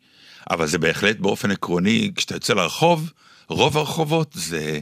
[0.50, 3.12] אבל זה בהחלט באופן עקרוני, כשאתה יוצא לרחוב,
[3.48, 4.80] רוב הרחובות זה...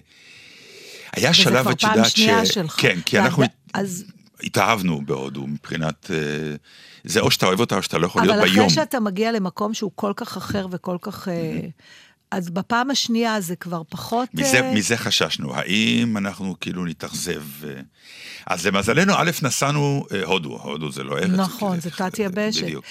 [1.16, 2.50] היה וזה שלב, כבר את פעם יודעת, שנייה ש...
[2.50, 2.76] שלך.
[2.78, 3.44] כן, כי ואת- אנחנו
[3.74, 4.06] אז,
[4.44, 6.12] התאהבנו בהודו מבחינת...
[6.14, 6.56] אה,
[7.04, 8.66] זה או שאתה אוהב אותה או שאתה לא יכול להיות אבל ביום.
[8.66, 11.28] אחרי שאתה מגיע למקום שהוא כל כך אחר וכל כך...
[11.28, 11.60] אה,
[12.32, 14.30] אז בפעם השנייה זה כבר פחות...
[14.34, 17.44] מזה, אה, מזה חששנו, האם אנחנו כאילו נתאכזב?
[18.48, 21.30] אז למזלנו, א', נסענו, הודו, הודו זה לא ארץ.
[21.30, 22.64] נכון, זה תת-יבשת.
[22.64, 22.86] בדיוק.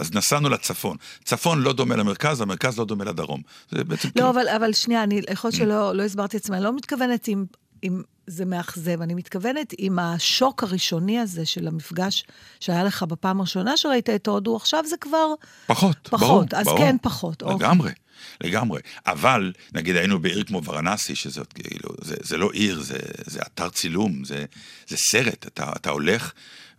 [0.00, 0.96] אז נסענו לצפון.
[1.24, 3.42] צפון לא דומה למרכז, המרכז לא דומה לדרום.
[3.70, 4.26] זה בעצם כאילו...
[4.26, 7.28] לא, אבל, אבל שנייה, אני יכול להיות שלא לא הסברתי את עצמי, אני לא מתכוונת
[7.28, 7.44] אם,
[7.84, 12.24] אם זה מאכזב, אני מתכוונת עם השוק הראשוני הזה של המפגש
[12.60, 15.34] שהיה לך בפעם הראשונה שראית את הודו, עכשיו זה כבר...
[15.66, 16.44] פחות, פחות, ברור.
[16.52, 16.78] אז ברור.
[16.78, 17.56] כן פחות, אוקיי.
[17.56, 17.92] לגמרי,
[18.40, 18.80] לגמרי.
[19.06, 23.68] אבל, נגיד היינו בעיר כמו ורנסי, שזאת כאילו, זה, זה לא עיר, זה, זה אתר
[23.68, 24.44] צילום, זה,
[24.88, 25.46] זה סרט.
[25.46, 26.32] אתה, אתה הולך,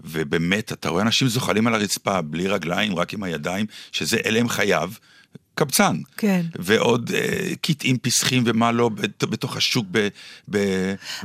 [0.04, 4.92] ובאמת, אתה רואה אנשים זוחלים על הרצפה, בלי רגליים, רק עם הידיים, שזה הם חייו.
[5.56, 5.96] קבצן.
[6.18, 6.42] כן.
[6.60, 9.88] ועוד אה, קטעים פסחים ומה לא בת- בתוך השוק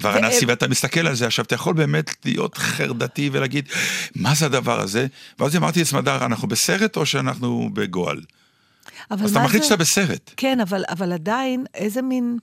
[0.00, 3.68] בוורנסי, ו- ואתה מסתכל על זה, עכשיו אתה יכול באמת להיות חרדתי ולהגיד,
[4.14, 5.06] מה זה הדבר הזה?
[5.38, 8.20] ואז אמרתי לסמדר, אנחנו בסרט או שאנחנו בגועל?
[9.10, 10.30] אז אתה מחליט זה- שאתה בסרט.
[10.36, 12.38] כן, אבל, אבל עדיין, איזה מין...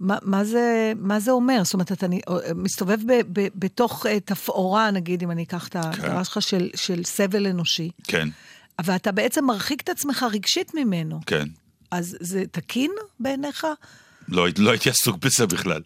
[0.00, 1.60] מה, מה, זה, מה זה אומר?
[1.64, 2.20] זאת אומרת, אתה נ-
[2.54, 7.04] מסתובב ב, ב, בתוך אה, תפאורה, נגיד, אם אני אקח את ההגדרה שלך, של, של
[7.04, 8.28] סבל אנושי, כן,
[8.84, 11.20] ואתה בעצם מרחיק את עצמך רגשית ממנו.
[11.26, 11.48] כן.
[11.90, 13.66] אז זה תקין בעיניך?
[14.28, 15.82] לא, לא הייתי עסוק בזה בכלל.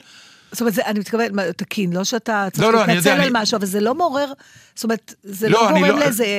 [0.53, 3.31] זאת אומרת, זה, אני מתכוונת, תקין, לא שאתה צריך לא, לא, להתנצל יודע, על אני-
[3.33, 4.33] משהו, אבל זה לא מעורר,
[4.75, 6.31] זאת אומרת, זה לא, לא, גורם לא- לאיזה אי,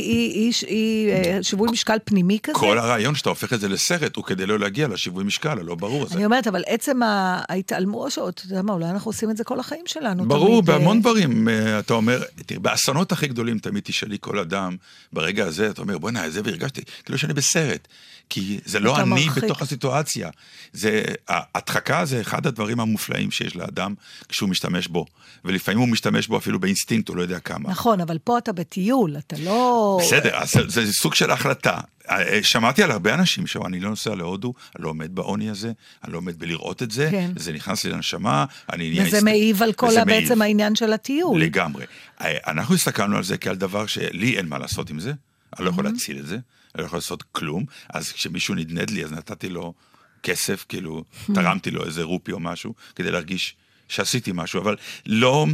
[0.00, 2.58] אי, אי, אי, אה, שיווי משקל פנימי כזה?
[2.58, 6.02] כל הרעיון שאתה הופך את זה לסרט הוא כדי לא להגיע לשיווי משקל הלא ברור
[6.02, 6.14] הזה.
[6.14, 7.00] אני אומרת, אבל עצם
[7.48, 10.28] ההתעלמות, אתה יודע מה, אולי אנחנו עושים את זה כל החיים שלנו.
[10.28, 11.48] ברור, תמיד, אה, בהמון דברים.
[11.48, 14.76] אה, אתה אומר, תראה, באסונות הכי גדולים תמיד תשאלי כל אדם,
[15.12, 17.88] ברגע הזה, אתה אומר, בוא'נה, זה והרגשתי, כאילו שאני בסרט.
[18.30, 19.44] כי זה לא אני מרחיק.
[19.44, 20.30] בתוך הסיטואציה.
[20.72, 23.94] זה, ההדחקה זה אחד הדברים המופלאים שיש לאדם
[24.28, 25.06] כשהוא משתמש בו.
[25.44, 27.70] ולפעמים הוא משתמש בו אפילו באינסטינקט, הוא לא יודע כמה.
[27.70, 29.98] נכון, אבל פה אתה בטיול, אתה לא...
[30.02, 31.78] בסדר, אז זה, זה סוג של החלטה.
[32.10, 35.72] אה, שמעתי על הרבה אנשים שאומרים, אני לא נוסע להודו, אני לא עומד בעוני הזה,
[36.04, 37.30] אני לא עומד בלראות את זה, כן.
[37.36, 39.04] זה נכנס לי לנשמה, אני נהיה...
[39.06, 40.22] וזה היסט- מעיב על כל ה- מעיב.
[40.22, 41.40] בעצם העניין של הטיול.
[41.42, 41.84] לגמרי.
[42.20, 45.12] אה, אנחנו הסתכלנו על זה כעל דבר שלי אין מה לעשות עם זה,
[45.58, 46.38] אני לא יכול להציל את זה,
[46.78, 47.64] אני לא יכול לעשות כלום,
[47.94, 49.74] אז כשמישהו נדנד לי, אז נתתי לו
[50.22, 53.56] כסף, כאילו, תרמתי לו איזה רופי או משהו, כדי להרגיש
[53.88, 55.46] שעשיתי משהו, אבל לא,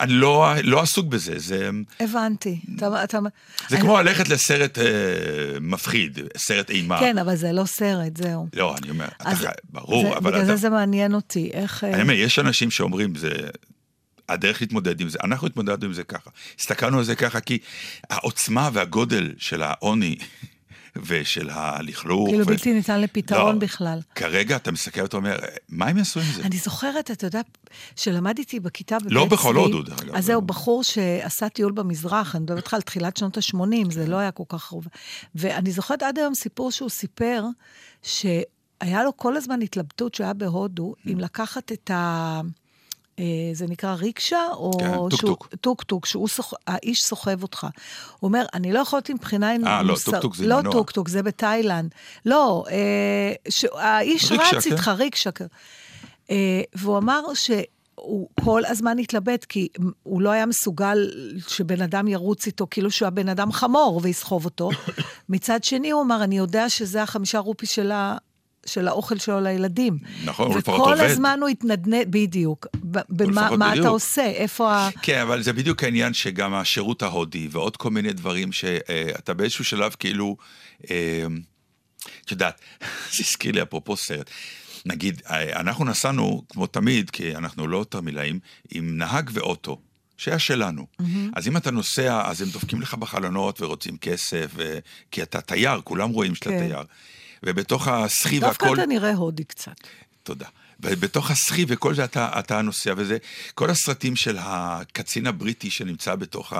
[0.00, 2.60] אני לא, לא עסוק בזה, זה, הבנתי.
[2.76, 3.18] אתה, אתה...
[3.68, 4.84] זה אני- כמו ללכת לסרט אה,
[5.60, 7.00] מפחיד, סרט אימה.
[7.00, 8.48] כן, אבל זה לא סרט, זהו.
[8.54, 9.46] לא, אני אומר, אתה אז חי...
[9.70, 10.46] ברור, זה, אבל בגלל אתה...
[10.46, 11.84] זה זה מעניין אותי, איך...
[11.84, 13.30] אה, אני אומר, יש אנשים שאומרים, זה...
[14.28, 16.30] הדרך להתמודד עם זה, אנחנו התמודדנו עם זה ככה.
[16.58, 17.58] הסתכלנו על זה ככה כי
[18.10, 20.16] העוצמה והגודל של העוני
[21.06, 22.28] ושל הלכלוך...
[22.28, 24.00] כאילו ו- בלתי ניתן לפתרון לא, בכלל.
[24.14, 25.36] כרגע אתה מסתכל ואתה אומר,
[25.68, 26.42] מה הם יעשו עם זה?
[26.42, 27.40] אני זוכרת, אתה יודע,
[27.96, 29.24] שלמדתי בכיתה בבית לא.
[29.24, 30.14] בכל הודו, דרך אגב.
[30.14, 34.16] אז זהו, בחור שעשה טיול במזרח, אני מדברת איתך על תחילת שנות ה-80, זה לא
[34.16, 34.86] היה כל כך רוב.
[35.34, 37.44] ואני זוכרת עד היום סיפור שהוא סיפר,
[38.02, 40.94] שהיה לו כל הזמן התלבטות שהוא היה בהודו.
[41.06, 42.40] אם לקחת את ה...
[43.18, 44.70] אה, זה נקרא ריקשה, או...
[44.78, 45.48] כן, טוק-טוק.
[45.60, 46.52] טוק-טוק, שהוא סוח...
[46.66, 47.66] האיש סוחב אותך.
[48.20, 50.72] הוא אומר, אני לא יכולת מבחינה אה, לא, מוסר- טוק-טוק זה לא מנוע.
[50.72, 51.94] טוק-טוק, זה בתאילנד.
[52.26, 53.64] לא, אה, ש...
[53.74, 54.72] האיש ריקשה, רץ כן.
[54.72, 55.30] איתך, ריקשה.
[56.30, 59.68] אה, והוא אמר שהוא כל הזמן התלבט, כי
[60.02, 61.10] הוא לא היה מסוגל
[61.48, 64.70] שבן אדם ירוץ איתו, כאילו שהוא הבן אדם חמור ויסחוב אותו.
[65.28, 68.16] מצד שני, הוא אמר, אני יודע שזה החמישה רופי של ה...
[68.68, 69.98] של האוכל שלו לילדים.
[70.24, 71.04] נכון, הוא לפחות וכל עובד.
[71.04, 72.66] הזמן הוא התנדנד, בדיוק,
[73.08, 73.84] במה לפחות מה בדיוק.
[73.84, 74.26] אתה עושה?
[74.26, 74.88] איפה ה...
[75.02, 79.96] כן, אבל זה בדיוק העניין שגם השירות ההודי ועוד כל מיני דברים שאתה באיזשהו שלב
[79.98, 80.36] כאילו,
[80.90, 81.26] אה,
[82.24, 82.60] את יודעת,
[83.14, 84.30] זה הזכיר לי אפרופו סרט.
[84.86, 89.78] נגיד, אה, אנחנו נסענו, כמו תמיד, כי אנחנו לא תרמילאים, עם נהג ואוטו.
[90.18, 90.86] שהיה שלנו.
[91.02, 91.04] Mm-hmm.
[91.36, 94.78] אז אם אתה נוסע, אז הם דופקים לך בחלונות ורוצים כסף, ו...
[95.10, 96.58] כי אתה תייר, כולם רואים שאתה כן.
[96.58, 96.82] תייר.
[97.42, 98.76] ובתוך הסחי דווקא והכל...
[98.76, 99.76] אתה נראה הודי קצת.
[100.22, 100.46] תודה.
[100.80, 103.18] ובתוך הסחי וכל זה אתה, אתה נוסע, וזה,
[103.54, 106.52] כל הסרטים של הקצין הבריטי שנמצא בתוך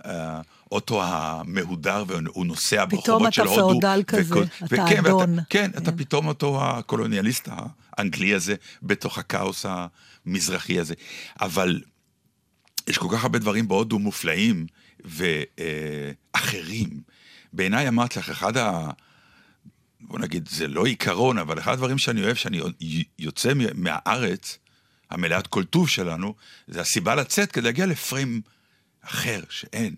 [0.00, 3.80] האוטו המהודר, והוא נוסע פתאום ברחובות אתה של הודו.
[3.80, 5.30] פאודל כזה, אתה וכן, אדון.
[5.38, 5.96] ואתה, כן, אתה כן.
[5.96, 7.48] פתאום אותו הקולוניאליסט
[7.98, 10.94] האנגלי הזה, בתוך הכאוס המזרחי הזה.
[11.40, 11.82] אבל
[12.88, 14.66] יש כל כך הרבה דברים בהודו מופלאים
[15.04, 17.00] ואחרים.
[17.52, 18.90] בעיניי אמרתי לך, אחד ה...
[20.00, 22.60] בוא נגיד, זה לא עיקרון, אבל אחד הדברים שאני אוהב, שאני
[23.18, 24.58] יוצא מהארץ,
[25.10, 26.34] המלאת כל טוב שלנו,
[26.68, 28.40] זה הסיבה לצאת כדי להגיע לפריים
[29.02, 29.94] אחר, שאין.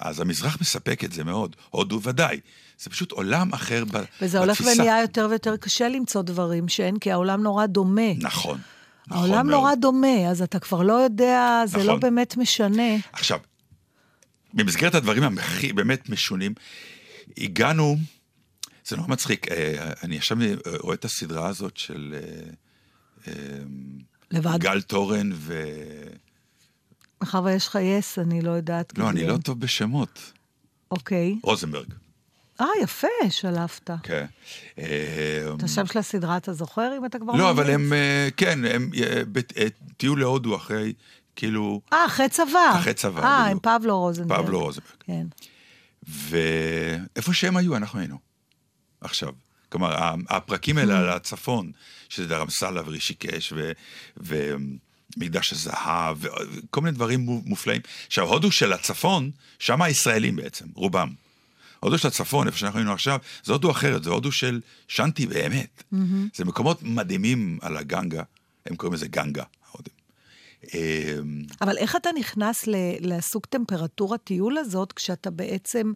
[0.00, 2.40] אז המזרח מספק את זה מאוד, הודו ודאי.
[2.78, 4.24] זה פשוט עולם אחר ב- בתפיסה.
[4.24, 8.12] וזה הולך ונהיה יותר ויותר קשה למצוא דברים שאין, כי העולם נורא דומה.
[8.18, 8.58] נכון.
[9.06, 9.60] נכון העולם מאוד.
[9.60, 11.86] נורא דומה, אז אתה כבר לא יודע, זה נכון.
[11.88, 12.96] לא באמת משנה.
[13.12, 13.38] עכשיו,
[14.54, 16.54] במסגרת הדברים הכי באמת משונים,
[17.38, 17.96] הגענו,
[18.86, 20.38] זה נורא מצחיק, אה, אני עכשיו
[20.80, 22.50] רואה את הסדרה הזאת של אה,
[23.28, 23.32] אה,
[24.30, 24.58] לבד.
[24.60, 25.62] גל תורן ו...
[27.20, 28.98] מאחר ויש לך יס, אני לא יודעת.
[28.98, 29.10] לא.
[29.10, 30.32] אני לא טוב בשמות.
[30.90, 31.38] אוקיי.
[31.42, 31.94] רוזנברג.
[32.60, 33.90] אה, יפה, שלפת.
[34.02, 34.26] כן.
[34.78, 37.32] אה, את השם של הסדרה אתה זוכר, אם אתה כבר...
[37.32, 37.70] לא, אבל?
[37.70, 39.22] הם, אה, כן, הם אה,
[39.56, 39.66] אה,
[39.96, 40.92] טיול להודו אחרי,
[41.36, 42.78] כאילו, אה, אחרי צבא.
[42.80, 43.62] אחרי צבא, אה, עם בדיוק.
[43.64, 44.40] פבלו רוזנברג.
[44.42, 44.94] פבלו רוזנברג.
[45.00, 45.26] כן.
[46.08, 48.33] ואיפה שהם היו, אנחנו היינו.
[49.04, 49.32] עכשיו.
[49.68, 51.72] כלומר, הפרקים האלה על הצפון,
[52.08, 53.72] שזה דרמסלה ורישיקש ו...
[54.16, 57.80] ומקדש הזהב, וכל מיני דברים מו- מופלאים.
[58.06, 61.12] עכשיו, הודו של הצפון, שם הישראלים בעצם, רובם.
[61.80, 65.82] הודו של הצפון, איפה שאנחנו היינו עכשיו, זה הודו אחרת, זה הודו של שנטי באמת.
[66.34, 68.22] זה מקומות מדהימים על הגנגה,
[68.66, 69.94] הם קוראים לזה גנגה, ההודים.
[70.74, 75.92] אמ, אבל איך אתה נכנס ל- לסוג טמפרטורת טיול הזאת, כשאתה בעצם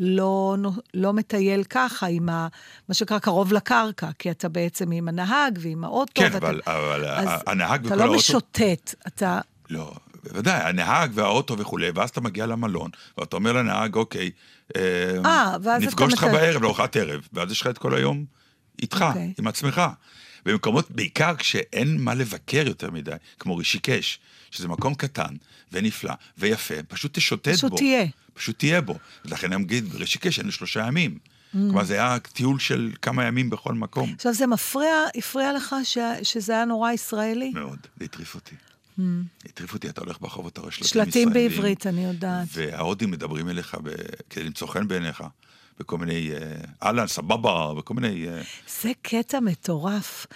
[0.00, 0.56] לא,
[0.94, 2.48] לא מטייל ככה, עם ה,
[2.88, 6.12] מה שנקרא קרוב לקרקע, כי אתה בעצם עם הנהג ועם האוטו.
[6.14, 7.04] כן, ואתה, אבל, אבל
[7.46, 8.18] הנהג אתה וכל לא האוטו...
[8.18, 9.40] משוטט, אתה...
[9.70, 9.92] לא,
[10.24, 14.30] בוודאי, הנהג והאוטו וכולי, ואז אתה מגיע למלון, ואתה אומר לנהג, אוקיי,
[14.76, 14.82] אה,
[15.24, 16.38] אה, אתה נפגוש אותך מטייל.
[16.38, 18.24] בערב לארוחת ערב, ואז יש לך את כל היום
[18.82, 19.32] איתך, אוקיי.
[19.38, 19.82] עם עצמך.
[20.44, 24.18] במקומות, בעיקר כשאין מה לבקר יותר מדי, כמו רישיקש,
[24.50, 25.34] שזה מקום קטן
[25.72, 27.76] ונפלא ויפה, פשוט תשוטט פשוט בו.
[27.76, 28.04] תהיה.
[28.34, 28.98] פשוט תהיה בו.
[29.24, 31.18] לכן נגיד, ברישיקש היינו שלושה ימים.
[31.18, 31.56] Mm.
[31.58, 34.12] כלומר, זה היה טיול של כמה ימים בכל מקום.
[34.16, 37.50] עכשיו, זה מפריע, הפריע לך ש, שזה היה נורא ישראלי?
[37.54, 38.54] מאוד, זה הטריף אותי.
[39.44, 40.94] הטריף אותי, אתה הולך ברחוב, אתה רואה שלטים Mm.
[41.04, 41.50] שלטים ישראלים.
[41.50, 42.48] בעברית, אני יודעת.
[42.52, 43.90] וההודים מדברים אליך ב...
[44.30, 45.24] כדי למצוא חן בעיניך,
[45.80, 46.38] בכל מיני אה,
[46.82, 48.28] אהלן, סבבה, וכל מיני...
[48.28, 48.42] אה,
[48.80, 50.26] זה קטע מטורף.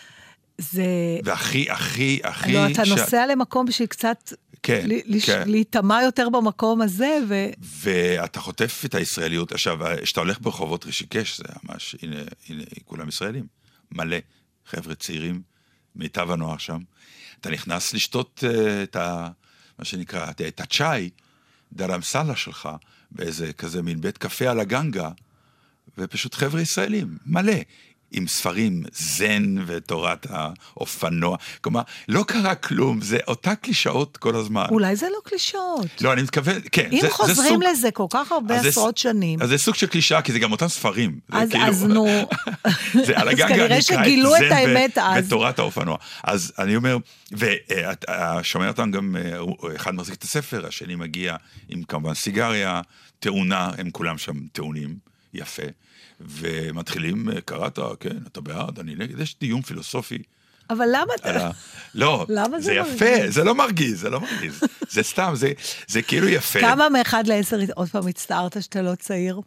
[0.58, 0.84] זה...
[1.24, 2.52] והכי, הכי, הכי...
[2.52, 4.32] לא, אתה ש- נוסע למקום בשביל קצת...
[4.62, 5.42] כן, ל- כן.
[5.48, 7.46] להיטמע יותר במקום הזה, ו...
[7.60, 9.52] ואתה חוטף את הישראליות.
[9.52, 12.16] עכשיו, כשאתה הולך ברחובות רישיקש, זה ממש, הנה,
[12.48, 13.46] הנה, כולם ישראלים.
[13.92, 14.16] מלא
[14.66, 15.42] חבר'ה צעירים,
[15.96, 16.78] מיטב הנוער שם.
[17.40, 19.28] אתה נכנס לשתות uh, את ה...
[19.78, 21.10] מה שנקרא, את, את הצ'אי,
[21.72, 22.68] דרמסלה שלך,
[23.10, 25.10] באיזה כזה מין בית קפה על הגנגה,
[25.98, 27.52] ופשוט חבר'ה ישראלים, מלא.
[28.14, 31.36] עם ספרים זן ותורת האופנוע.
[31.60, 34.66] כלומר, לא קרה כלום, זה אותה קלישאות כל הזמן.
[34.70, 35.86] אולי זה לא קלישאות.
[36.00, 36.88] לא, אני מתכוון, כן.
[36.92, 39.58] אם זה, זה חוזרים סוג, לזה כל כך הרבה אז זה- עשרות שנים, אז זה
[39.58, 41.18] סוג של קלישאה, כי זה גם אותם ספרים.
[41.32, 42.06] זה אז כאילו- אז נו...
[43.06, 45.26] זה על אז הגגה כנראה שגילו את ו- האמת אז.
[45.26, 45.96] ותורת האופנוע.
[46.24, 46.96] אז אני אומר,
[47.32, 49.38] והשומר אותם גם, אה,
[49.76, 51.36] אחד מחזיק את הספר, השני מגיע
[51.68, 52.80] עם כמובן סיגריה,
[53.20, 55.62] תאונה, הם כולם שם טעונים, יפה.
[56.20, 60.18] ומתחילים, אה, קראת, כן, אתה בעד, אני נגד, יש דיון פילוסופי.
[60.70, 61.50] אבל למה אתה...
[61.94, 63.30] לא, למה זה זה יפה?
[63.30, 64.60] זה לא מרגיז, זה לא מרגיז.
[64.90, 65.52] זה סתם, זה,
[65.86, 66.60] זה כאילו יפה.
[66.60, 69.40] כמה מאחד לעשר עוד פעם הצטערת שאתה לא צעיר?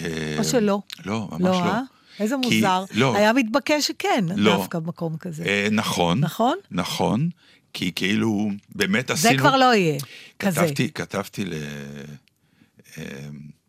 [0.00, 0.80] אה, או שלא?
[1.04, 1.64] לא, ממש לא, לא.
[1.64, 1.80] אה?
[2.20, 2.84] איזה כי- מוזר.
[2.94, 3.16] לא.
[3.16, 4.56] היה מתבקש שכן, לא.
[4.56, 5.44] דווקא במקום כזה.
[5.44, 6.20] אה, נכון.
[6.20, 6.56] נכון?
[6.70, 7.28] נכון,
[7.72, 9.38] כי כאילו, באמת זה עשינו...
[9.38, 9.98] כבר לא יהיה,
[10.38, 10.60] כזה.
[10.60, 11.52] כתבתי, כתבתי ל...
[12.98, 13.04] אה,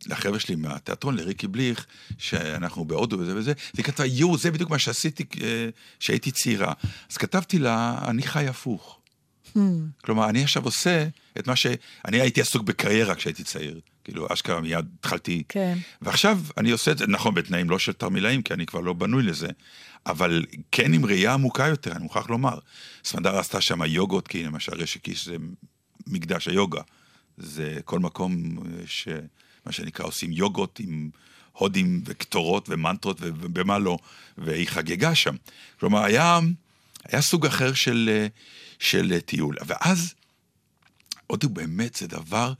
[0.08, 1.86] לחבר'ה שלי מהתיאטרון, לריקי בליך,
[2.18, 6.74] שאנחנו בהודו וזה וזה, והיא כתבה, יואו, זה בדיוק מה שעשיתי אה, כשהייתי צעירה.
[7.12, 9.00] אז כתבתי לה, אני חי הפוך.
[9.56, 9.60] Hmm.
[10.04, 11.08] כלומר, אני עכשיו עושה
[11.40, 11.68] את מה ש...
[12.06, 13.80] אני הייתי עסוק בקריירה כשהייתי צעיר.
[14.04, 15.44] כאילו, אשכרה מיד התחלתי...
[15.50, 15.78] כן.
[16.02, 19.24] ועכשיו אני עושה את זה, נכון, בתנאים לא של תרמילאים, כי אני כבר לא בנוי
[19.24, 19.48] לזה,
[20.06, 22.60] אבל כן עם ראייה עמוקה יותר, אני מוכרח לומר.
[23.04, 25.36] סמדר עשתה שם יוגות, כי למשל רשקיש זה
[26.08, 26.82] מקדש היוגה.
[27.38, 29.08] זה כל מקום אה, ש...
[29.66, 31.10] מה שנקרא, עושים יוגות עם
[31.52, 33.98] הודים וקטורות ומנטרות ובמה לא,
[34.38, 35.36] והיא חגגה שם.
[35.80, 36.40] כלומר, היה,
[37.06, 38.28] היה סוג אחר של,
[38.80, 39.56] של טיול.
[39.66, 40.14] ואז,
[41.28, 42.54] הודו באמת זה דבר,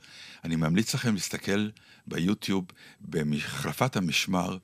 [0.44, 1.68] אני ממליץ לכם להסתכל
[2.06, 2.64] ביוטיוב
[3.00, 4.58] במחלפת המשמר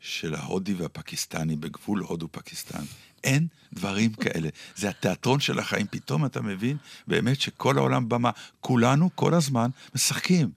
[0.00, 2.84] של ההודי והפקיסטני בגבול הודו-פקיסטן.
[3.24, 4.48] אין דברים כאלה.
[4.76, 5.86] זה התיאטרון של החיים.
[5.90, 8.30] פתאום אתה מבין באמת שכל העולם במה,
[8.60, 10.50] כולנו כל הזמן משחקים.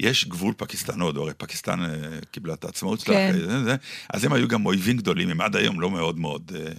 [0.00, 1.88] יש גבול פקיסטן-הודו, הרי פקיסטן אה,
[2.30, 3.64] קיבלה את העצמאות שלה, כן.
[3.64, 3.76] זה,
[4.08, 6.72] אז הם היו גם אויבים גדולים, הם עד היום לא מאוד מאוד אה,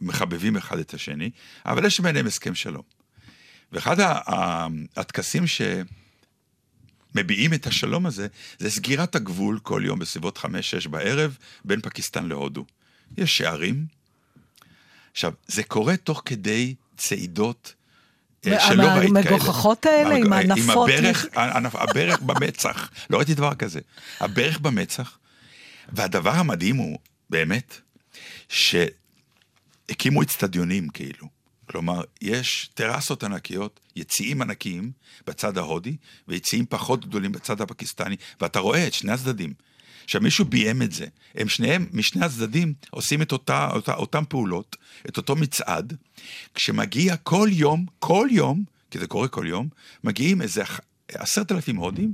[0.00, 1.30] מחבבים אחד את השני,
[1.66, 2.82] אבל יש ביניהם הסכם שלום.
[3.72, 3.96] ואחד
[4.96, 5.44] הטקסים
[7.14, 8.26] שמביעים את השלום הזה,
[8.58, 12.64] זה סגירת הגבול כל יום בסביבות חמש-שש בערב בין פקיסטן להודו.
[13.16, 13.86] יש שערים.
[15.12, 17.74] עכשיו, זה קורה תוך כדי צעידות
[18.68, 19.20] שלא ראית כאלה.
[19.30, 20.88] המגוחכות האלה, עם עם הנפות.
[20.90, 23.80] הברך, הנפ- הברך במצח, לא ראיתי דבר כזה.
[24.20, 25.18] הברך במצח,
[25.92, 26.98] והדבר המדהים הוא,
[27.30, 27.80] באמת,
[28.48, 31.28] שהקימו אצטדיונים כאילו.
[31.70, 34.90] כלומר, יש טרסות ענקיות, יציאים ענקיים
[35.26, 35.96] בצד ההודי,
[36.28, 39.52] ויציאים פחות גדולים בצד הפקיסטני, ואתה רואה את שני הצדדים.
[40.08, 41.06] עכשיו, מישהו ביים את זה.
[41.34, 44.76] הם שניהם, משני הצדדים, עושים את אותה, אותה, אותם פעולות,
[45.08, 45.96] את אותו מצעד,
[46.54, 49.68] כשמגיע כל יום, כל יום, כי זה קורה כל יום,
[50.04, 50.62] מגיעים איזה
[51.12, 52.12] עשרת אלפים הודים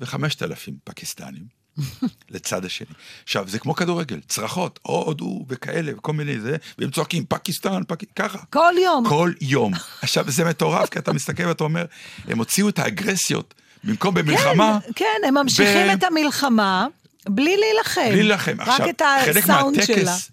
[0.00, 1.60] וחמשת אלפים פקיסטנים.
[2.30, 2.94] לצד השני.
[3.24, 7.98] עכשיו, זה כמו כדורגל, צרחות, הודו וכאלה, וכל מיני זה, והם צועקים, פקיסטן, פק...
[8.16, 8.38] ככה.
[8.50, 9.04] כל יום.
[9.08, 9.72] כל יום.
[10.02, 11.84] עכשיו, זה מטורף, כי אתה מסתכל ואתה אומר,
[12.24, 16.86] הם הוציאו את האגרסיות, במקום במלחמה, כן, כן, הם ממשיכים ב- את המלחמה
[17.28, 18.00] בלי להילחם.
[18.10, 18.56] בלי להילחם.
[18.58, 19.86] רק עכשיו, את חלק הסאונד מהטקס,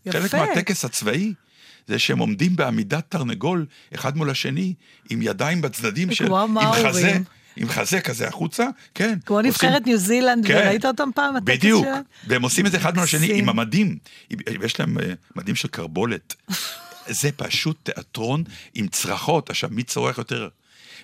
[0.04, 0.14] שלה.
[0.14, 0.46] חלק יפה.
[0.46, 1.34] מהטקס הצבאי,
[1.88, 4.74] זה שהם עומדים בעמידת תרנגול, אחד מול השני,
[5.10, 6.26] עם ידיים בצדדים של...
[6.26, 6.88] כמו עם המאורים.
[6.90, 7.18] חזה,
[7.56, 9.20] עם חזה כזה החוצה, כן.
[9.26, 10.54] כמו עושים- נבחרת ניו זילנד, כן.
[10.56, 12.02] וראית אותם פעם, בדיוק, שלהם?
[12.28, 13.40] והם עושים את זה אחד מול השני.
[13.40, 13.98] עם המדים,
[14.64, 16.36] יש להם אה, מדים של קרבולת.
[17.22, 20.48] זה פשוט תיאטרון עם צרחות, עכשיו מי צורח יותר?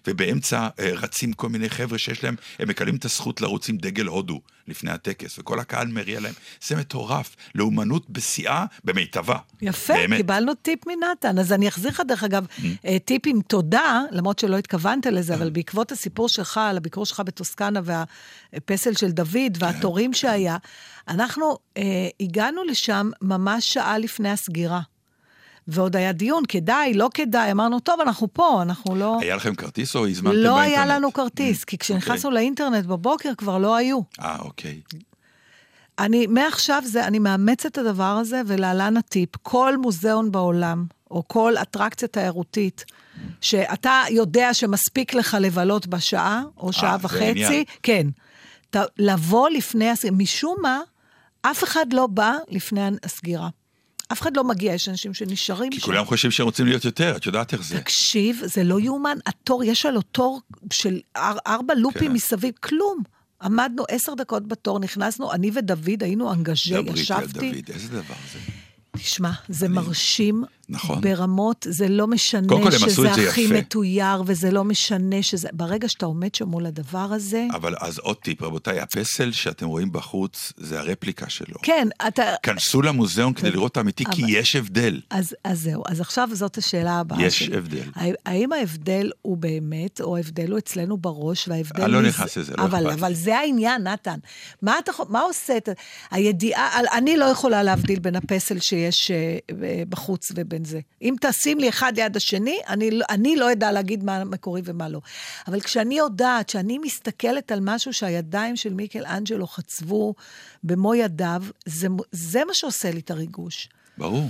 [0.08, 4.06] ובאמצע אה, רצים כל מיני חבר'ה שיש להם, הם מקבלים את הזכות לרוץ עם דגל
[4.06, 6.34] הודו לפני הטקס, וכל הקהל מריע להם.
[6.68, 9.38] זה מטורף, לאומנות בשיאה, במיטבה.
[9.62, 10.18] יפה, באמת.
[10.18, 11.40] קיבלנו טיפ מנתן.
[11.40, 12.46] אז אני אחזיר לך, דרך אגב,
[12.86, 17.20] אה, טיפ עם תודה, למרות שלא התכוונת לזה, אבל בעקבות הסיפור שלך, על הביקור שלך
[17.20, 20.58] בטוסקנה והפסל של דוד והתורים שהיה,
[21.08, 21.84] אנחנו אה,
[22.20, 24.82] הגענו לשם ממש שעה לפני הסגירה.
[25.68, 29.18] ועוד היה דיון, כדאי, לא כדאי, אמרנו, טוב, אנחנו פה, אנחנו לא...
[29.22, 30.78] היה לכם כרטיס או הזמנתם לא באינטרנט?
[30.78, 34.00] היה לנו כרטיס, כי כשנכנסנו לאינטרנט בבוקר כבר לא היו.
[34.20, 34.82] אה, אוקיי.
[36.00, 41.54] אני, מעכשיו זה, אני מאמצת את הדבר הזה, ולהלן הטיפ, כל מוזיאון בעולם, או כל
[41.62, 42.86] אטרקציה תיירותית,
[43.42, 47.66] שאתה יודע שמספיק לך לבלות בשעה, או שעה זה וחצי.
[47.84, 48.08] כן.
[48.70, 50.80] ת, לבוא לפני הסגירה, משום מה,
[51.42, 53.50] אף אחד לא בא לפני הסגירה.
[54.12, 55.86] אף אחד לא מגיע, יש אנשים שנשארים כי שם.
[55.86, 57.80] כולם חושבים שהם רוצים להיות יותר, את יודעת איך זה.
[57.80, 60.42] תקשיב, זה לא יאומן, התור, יש עלו תור
[60.74, 62.14] של אר, ארבע לופים כן.
[62.14, 63.04] מסביב, כלום.
[63.42, 67.52] עמדנו עשר דקות בתור, נכנסנו, אני ודוד היינו אנגז'ה, דברי איתי על ישבתי.
[67.52, 68.40] דוד, איזה דבר זה?
[68.98, 71.02] תשמע, זה מרשים נכון.
[71.02, 73.54] ברמות, זה לא משנה קודם כל, את שזה זה הכי יפה.
[73.54, 75.48] מתויר, וזה לא משנה שזה...
[75.54, 77.46] ברגע שאתה עומד שם מול הדבר הזה...
[77.54, 81.56] אבל אז עוד טיפ, רבותיי, הפסל שאתם רואים בחוץ, זה הרפליקה שלו.
[81.64, 82.24] כן, אתה...
[82.44, 85.02] כנסו למוזיאון כדי לראות את האמיתי, כי אבל- יש הבדל.
[85.10, 87.58] אז, אז זהו, אז עכשיו זאת השאלה הבאה יש שלי.
[87.58, 87.84] הבדל.
[87.96, 91.84] הא- האם ההבדל הוא באמת, או ההבדל הוא אצלנו בראש, וההבדל...
[91.84, 92.86] אני לא מזה- נכנס לזה, לא אכפת.
[93.00, 94.18] אבל זה העניין, נתן.
[94.62, 95.70] מה, אתה, מה עושה את...
[96.12, 99.84] הידיעה, אני לא יכולה להבדיל בין הפסל שיש אה, אה,
[100.54, 100.80] ובין זה.
[101.02, 104.90] אם תשים לי אחד ליד השני, אני, לא- אני לא אדע להגיד מה מקורי ומה
[104.90, 105.00] לא.
[105.48, 110.14] אבל כשאני יודעת שאני מסתכלת על משהו שהידיים של מיקל אנג'לו חצבו
[110.64, 113.70] במו ידיו, זה, זה מה שעושה לי את הריגוש.
[113.98, 114.30] ברור.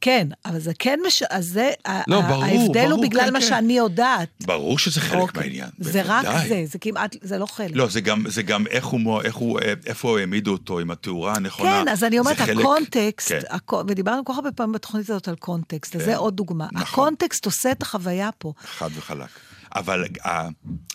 [0.00, 1.22] כן, אבל זה כן מש...
[1.30, 1.70] אז זה...
[2.06, 3.46] לא, ה- ברור, ההבדל ברור, הוא בגלל כן, מה כן.
[3.46, 4.28] שאני יודעת.
[4.46, 5.40] ברור שזה חלק אוקיי.
[5.42, 5.68] מהעניין.
[5.78, 6.48] זה רק בוודאי.
[6.48, 7.70] זה, זה כמעט, זה לא חלק.
[7.74, 11.82] לא, זה גם, זה גם איך הוא, איך הוא, איפה העמידו אותו עם התאורה הנכונה.
[11.84, 13.40] כן, אז אני אומרת, חלק- הקונטקסט, כן.
[13.50, 16.66] הקו- ודיברנו כל כך הרבה פעמים בתוכנית הזאת על קונטקסט, אז כן, זה עוד דוגמה.
[16.72, 16.82] נכון.
[17.04, 18.52] הקונטקסט עושה את החוויה פה.
[18.64, 19.28] חד וחלק.
[19.74, 20.48] אבל אה,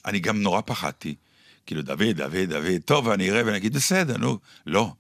[0.06, 1.16] אני גם נורא פחדתי.
[1.66, 4.38] כאילו, דוד, דוד, דוד, טוב, אני אראה ואני אגיד, בסדר, נו.
[4.68, 4.91] לא.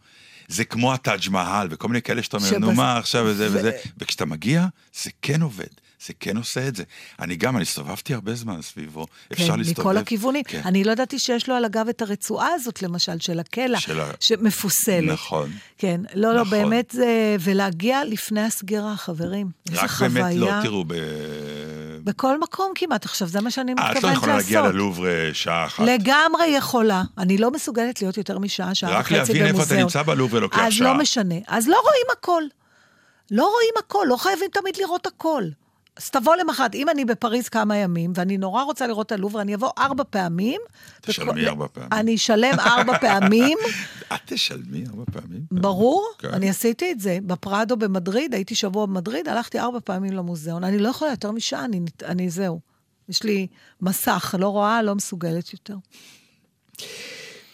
[0.47, 3.53] זה כמו הטאג' מהל וכל מיני כאלה שאתה אומר, שבס- נו מה עכשיו וזה ו-
[3.53, 4.65] וזה, וכשאתה מגיע,
[5.03, 5.65] זה כן עובד.
[6.07, 6.83] זה כן עושה את זה.
[7.19, 9.79] אני גם, אני הסתובבתי הרבה זמן סביבו, אפשר כן, להסתובב.
[9.87, 10.43] מכל הכיוונים.
[10.47, 10.61] כן.
[10.65, 14.11] אני לא ידעתי שיש לו על הגב את הרצועה הזאת, למשל, של הקלע, של ה-
[14.19, 15.03] שמפוסלת.
[15.13, 15.51] נכון.
[15.77, 16.51] כן, לא, לא, נכון.
[16.59, 17.35] באמת זה...
[17.39, 19.47] ולהגיע לפני הסגירה, חברים.
[19.69, 20.09] איזה רק חוויה.
[20.09, 20.93] באמת לא, תראו, ב...
[22.05, 24.13] בכל מקום כמעט עכשיו, זה מה שאני אה, מתכוונת את לעשות.
[24.13, 25.83] לא יכולה להגיע ללובר שעה אחת.
[25.85, 27.03] לגמרי יכולה.
[27.17, 29.37] אני לא מסוגלת להיות יותר משעה, שעה רק וחצי במוזיאון.
[29.37, 30.93] להבין איפה אתה נמצא בלובר לוקח אז שעה.
[30.93, 31.35] לא משנה.
[31.47, 32.43] אז לא רואים הכל.
[33.31, 35.43] לא רואים הכל, לא חייבים תמיד לראות הכל.
[35.97, 39.55] אז תבוא למחרת, אם אני בפריז כמה ימים, ואני נורא רוצה לראות את הלובר, אני
[39.55, 40.61] אבוא ארבע פעמים.
[41.01, 41.89] תשלמי ארבע פעמים.
[41.91, 43.57] אני אשלם ארבע פעמים,
[44.13, 45.41] את תשלמי ארבע פעמים?
[45.51, 46.27] ברור, כן.
[46.33, 47.17] אני עשיתי את זה.
[47.23, 50.63] בפרדו במדריד, הייתי שבוע במדריד, הלכתי ארבע פעמים למוזיאון.
[50.63, 52.59] אני לא יכולה יותר משעה, אני, אני זהו.
[53.09, 53.47] יש לי
[53.81, 55.75] מסך, לא רואה, לא מסוגלת יותר.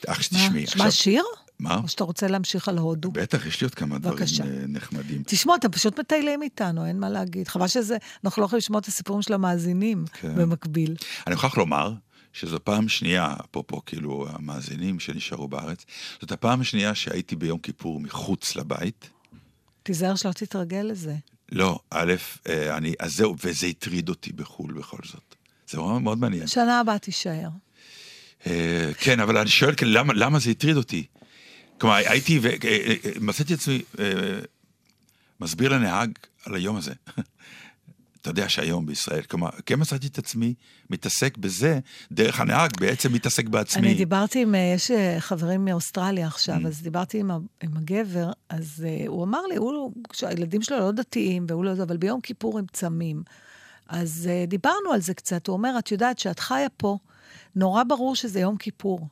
[0.08, 1.24] אך מה, שתשמעי, שמע שיר?
[1.62, 1.80] מה?
[1.84, 3.12] או שאתה רוצה להמשיך על הודו?
[3.12, 4.44] בטח, יש לי עוד כמה דברים בבקשה.
[4.44, 5.24] אה, נחמדים.
[5.26, 7.48] תשמעו, אתם פשוט מטיילים איתנו, אין מה להגיד.
[7.48, 10.36] חבל שזה, אנחנו לא יכולים לשמוע את הסיפורים של המאזינים כן.
[10.36, 10.96] במקביל.
[11.28, 11.94] אני מוכרח לומר
[12.34, 15.86] שזו פעם שנייה, אפרופו כאילו המאזינים שנשארו בארץ,
[16.22, 19.10] זאת הפעם השנייה שהייתי ביום כיפור מחוץ לבית.
[19.84, 21.16] תיזהר שלא תתרגל לזה.
[21.52, 22.14] לא, א',
[22.50, 25.36] אה, אני, אז זהו, וזה הטריד אותי בחו"ל בכל זאת.
[25.70, 26.48] זה מאוד, מעניין.
[26.48, 27.50] שנה הבאה תישאר.
[28.48, 31.06] אה, כן, אבל אני שואל, למה, למה זה הטריד אותי?
[31.82, 34.06] כלומר, הייתי, ומצאתי עצמי אה,
[35.40, 36.12] מסביר לנהג
[36.46, 36.94] על היום הזה.
[38.22, 40.54] אתה יודע שהיום בישראל, כלומר, כן מצאתי את עצמי
[40.90, 41.80] מתעסק בזה,
[42.12, 43.88] דרך הנהג בעצם מתעסק בעצמי.
[43.88, 46.68] אני דיברתי עם, אה, יש אה, חברים מאוסטרליה עכשיו, Mm.
[46.68, 47.32] אז דיברתי עם,
[47.64, 51.84] עם הגבר, אז uh, הוא אמר לי, הוא, שהילדים שלו לא דתיים, והוא לא זה,
[51.84, 53.24] אבל ביום כיפור הם צמים.
[53.88, 56.98] אז uh, דיברנו על זה קצת, הוא אומר, את יודעת שאת חיה פה,
[57.56, 59.08] נורא ברור שזה יום כיפור.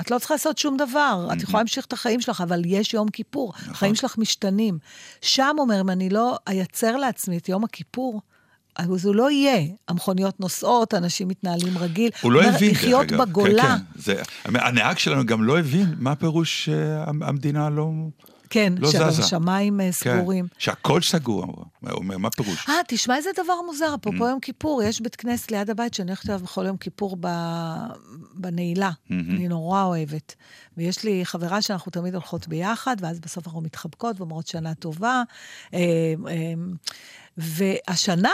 [0.00, 3.08] את לא צריכה לעשות שום דבר, את יכולה להמשיך את החיים שלך, אבל יש יום
[3.08, 4.78] כיפור, החיים שלך משתנים.
[5.22, 8.20] שם, אומר, אם אני לא אייצר לעצמי את יום הכיפור,
[8.76, 9.66] אז הוא לא יהיה.
[9.88, 12.10] המכוניות נוסעות, אנשים מתנהלים רגיל.
[12.20, 13.22] הוא לא אומר, הבין, דרך לחיות אגב.
[13.22, 13.62] בגולה.
[13.62, 14.00] כן, כן.
[14.00, 17.90] זה, הנהג שלנו גם לא הבין מה פירוש אה, המדינה לא...
[18.50, 18.90] כן, לא.
[18.90, 20.46] שהשמיים אה, כן, סגורים.
[20.58, 22.68] שהכל סגור, הוא אומר, מה פירוש?
[22.68, 23.98] אה, תשמע איזה דבר מוזר, Mm.
[24.00, 27.86] אפרופו יום כיפור, יש בית כנסת ליד הבית שאני הולכת אליו בכל יום כיפור ב-
[28.34, 28.90] בנעילה.
[29.10, 30.34] אני נורא אוהבת.
[30.76, 35.22] ויש לי חברה שאנחנו תמיד הולכות ביחד, ואז בסוף אנחנו מתחבקות ואומרות שנה טובה.
[35.74, 35.78] אה,
[36.28, 36.52] אה,
[37.36, 38.32] והשנה,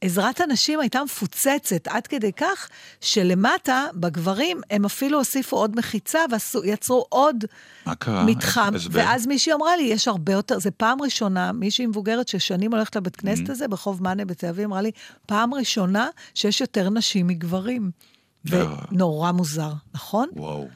[0.00, 2.68] עזרת הנשים הייתה מפוצצת עד כדי כך
[3.00, 6.18] שלמטה, בגברים, הם אפילו הוסיפו עוד מחיצה
[6.62, 7.44] ויצרו עוד
[7.98, 8.24] קרה?
[8.24, 8.74] מתחם.
[8.74, 9.00] הסבר.
[9.00, 13.16] ואז מישהי אמרה לי, יש הרבה יותר, זו פעם ראשונה, מישהי מבוגרת ששנים הולכת לבית
[13.16, 13.20] Mm-hmm.
[13.20, 14.90] כנסת הזה, ברחוב מאנה בתל אביב, אמרה לי,
[15.26, 17.90] פעם ראשונה שיש יותר נשים מגברים.
[18.44, 18.66] לא.
[18.92, 20.28] ונורא מוזר, נכון?
[20.36, 20.68] וואו.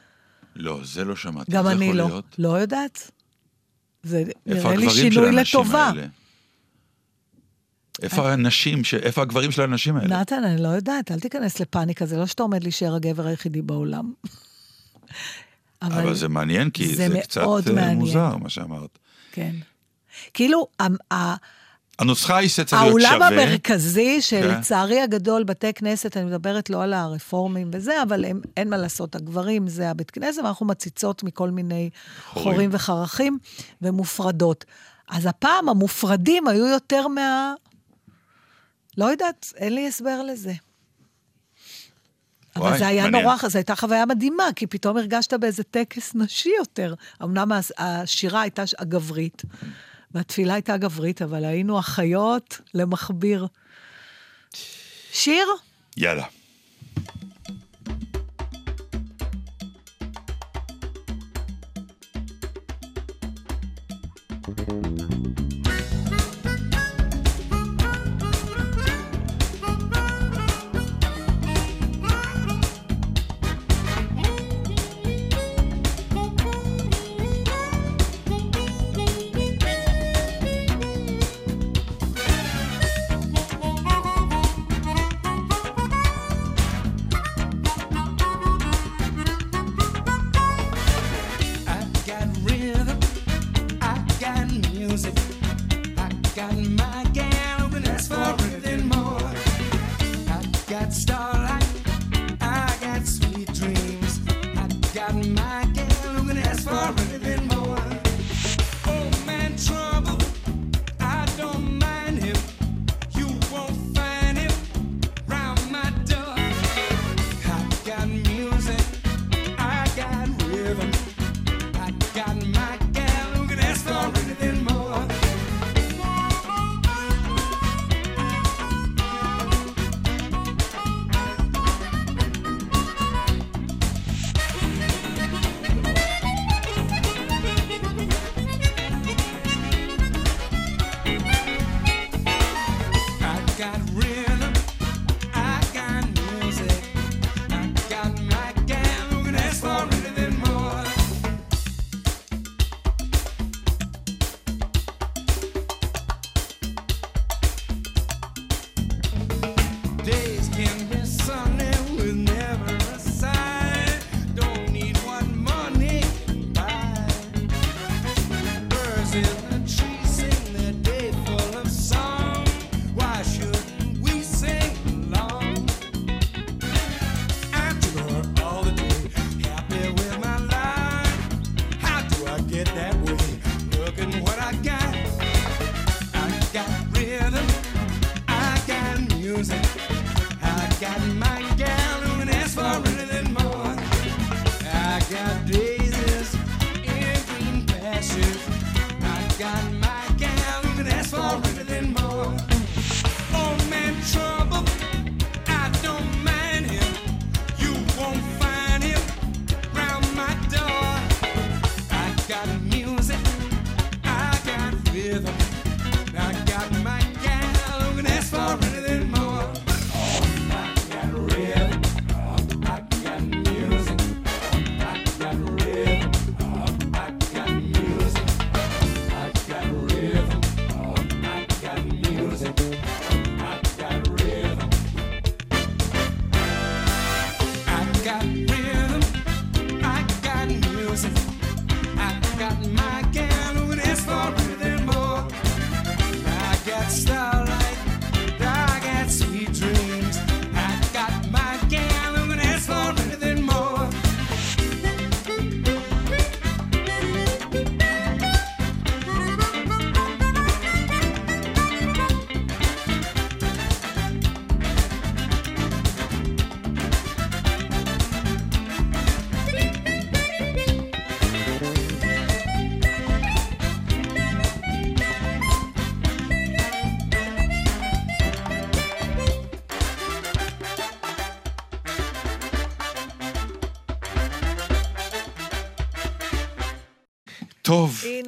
[0.56, 1.52] לא, זה לא שמעתי.
[1.52, 2.06] גם זה אני לא.
[2.06, 2.24] להיות?
[2.38, 3.10] לא יודעת.
[4.02, 5.86] זה נראה לי שינוי לטובה.
[5.86, 6.06] האלה?
[8.02, 10.20] איפה הנשים, ש- איפה הגברים של האנשים האלה?
[10.20, 14.12] נתן, אני לא יודעת, אל תיכנס לפאניקה, זה לא שאתה עומד להישאר הגבר היחידי בעולם.
[15.82, 17.98] אבל זה מעניין, כי זה זה קצת אה, מעניין.
[17.98, 18.98] מוזר, מה שאמרת.
[19.32, 19.52] כן.
[20.34, 20.66] כאילו,
[21.98, 23.26] הנוסחה היא שצריך להיות שווה.
[23.28, 24.20] המרכזי, כן.
[24.20, 29.16] שלצערי הגדול, בתי כנסת, אני מדברת לא על הרפורמים וזה, אבל הם, אין מה לעשות,
[29.16, 31.90] הגברים זה הבית כנסת, ואנחנו מציצות מכל מיני
[32.26, 32.44] חורים.
[32.52, 33.38] חורים וחרכים
[33.82, 34.64] ומופרדות.
[35.08, 37.54] אז הפעם המופרדים היו יותר מה...
[38.96, 40.52] לא יודעת, אין לי הסבר לזה.
[42.56, 43.24] אבל וואי, זה היה מעניין.
[43.24, 46.94] נורא, זו הייתה חוויה מדהימה, כי פתאום הרגשת באיזה טקס נשי יותר.
[47.22, 49.42] אמנם השירה הייתה הגברית,
[50.10, 53.46] והתפילה הייתה גברית, אבל היינו אחיות למכביר.
[55.12, 55.46] שיר?
[55.96, 56.26] יאללה.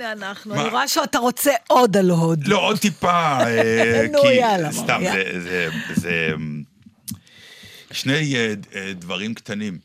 [0.04, 0.54] הנה אנחנו?
[0.54, 2.46] אני רואה שאתה רוצה עוד על הוד.
[2.46, 5.02] לא, עוד טיפה, אה, נו, יאללה, סתם.
[5.94, 6.62] זה- אמ,
[7.92, 9.78] שני אה, אה, דברים קטנים.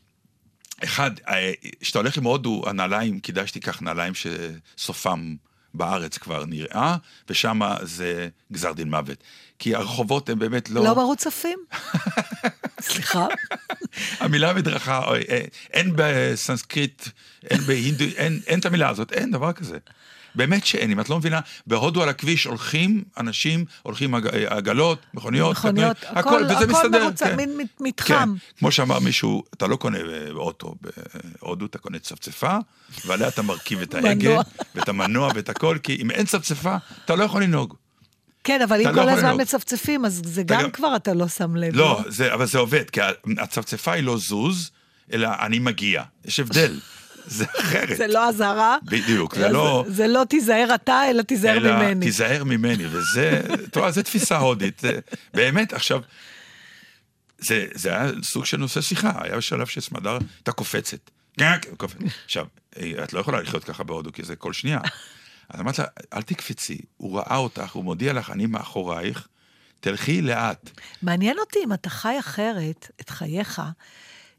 [0.84, 5.34] אחד, אה, כשאתה הולך עם הודו, הנעליים, כדאי שתיקח נעליים שסופם
[5.74, 6.96] בארץ כבר נראה,
[7.28, 9.18] ושם זה גזר דין מוות.
[9.58, 10.84] כי הרחובות הם באמת לא...
[10.84, 11.58] לא מרוצפים?
[12.80, 13.26] סליחה?
[14.20, 15.40] המילה מדרכה, אה,
[15.72, 17.08] אין בסנסקריט,
[17.50, 19.78] אין בהינדו, אין, אין את המילה הזאת, אין דבר כזה.
[20.34, 25.56] באמת שאין, אם את לא מבינה, בהודו על הכביש הולכים אנשים, הולכים אה, עגלות, מכוניות,
[25.56, 27.04] מכוניות, קטנועים, הכל- וזה הכל מסתדר.
[27.04, 27.36] מרוצף, כן.
[27.36, 28.34] מין כן, מתחם.
[28.58, 30.74] כמו שאמר מישהו, אתה לא קונה אה, אוטו
[31.42, 32.56] בהודו, אתה קונה צפצפה,
[33.06, 34.40] ועליה אתה מרכיב את ההגה.
[34.74, 37.74] ואת המנוע ואת הכל, כי אם אין צפצפה, אתה לא יכול לנהוג.
[38.44, 39.40] כן, אבל אם לא כל הזמן לנהוג.
[39.40, 41.76] מצפצפים, אז זה גם גם- כבר אתה לא שם לב.
[41.76, 43.00] לא, זה, אבל זה עובד, כי
[43.38, 44.70] הצפצפה היא לא זוז,
[45.12, 46.02] אלא אני מגיע.
[46.24, 46.78] יש הבדל,
[47.26, 47.96] זה אחרת.
[47.96, 48.76] זה לא אזהרה.
[48.82, 49.84] בדיוק, זה לא...
[49.88, 52.06] זה לא תיזהר אתה, אלא תיזהר אלא ממני.
[52.06, 54.82] תיזהר ממני, וזה, אתה יודע, זו תפיסה הודית.
[55.34, 56.00] באמת, עכשיו,
[57.38, 61.10] זה, זה היה סוג של נושא שיחה, היה שלב שסמדר הייתה קופצת.
[61.76, 61.98] קופצת.
[62.24, 62.46] עכשיו,
[63.04, 64.80] את לא יכולה לחיות ככה בהודו, כי זה כל שנייה.
[65.48, 69.28] אז אמרת לה, אל תקפצי, הוא ראה אותך, הוא מודיע לך, אני מאחורייך,
[69.80, 70.70] תלכי לאט.
[71.02, 73.62] מעניין אותי אם אתה חי אחרת את חייך,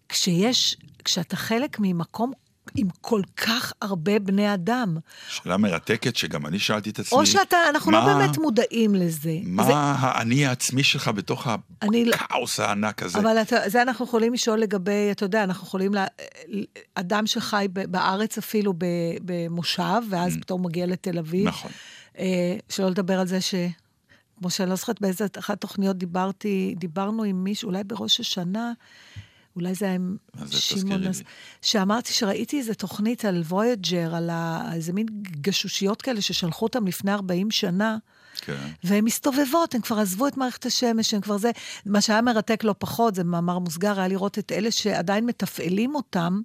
[0.10, 2.32] כשיש, כשאתה חלק ממקום
[2.76, 4.98] עם כל כך הרבה בני אדם.
[5.30, 7.20] שאלה מרתקת שגם אני שאלתי את עצמי.
[7.20, 9.34] או שאתה, אנחנו לא מה- באמת מודעים לזה.
[9.44, 13.20] מה זה, האני העצמי שלך בתוך לא- הכאוס הענק הזה?
[13.20, 16.06] אבל אתה, זה אנחנו יכולים לשאול לגבי, אתה יודע, אנחנו יכולים, לה,
[16.96, 18.74] אדם שחי בארץ אפילו
[19.26, 21.48] במושב, ואז פתאום מגיע לתל אביב.
[21.48, 21.50] Mm.
[21.50, 21.72] נכון.
[22.20, 23.56] אה, שלא לדבר על זה ש...
[24.40, 28.72] כמו שאני לא זוכרת באיזה אחת התוכניות דיברתי, דיברנו עם מישהו, אולי בראש השנה,
[29.56, 30.18] אולי זה היה עם
[30.52, 31.24] שמעון, אז-.
[31.62, 35.06] שאמרתי שראיתי איזה תוכנית על וויג'ר, על ה- איזה מין
[35.42, 37.98] גשושיות כאלה ששלחו אותם לפני 40 שנה.
[38.42, 38.58] כן.
[38.84, 41.52] והן מסתובבות, הן כבר עזבו את מערכת השמש, הן כבר זה.
[41.86, 46.42] מה שהיה מרתק לא פחות, זה מאמר מוסגר, היה לראות את אלה שעדיין מתפעלים אותם.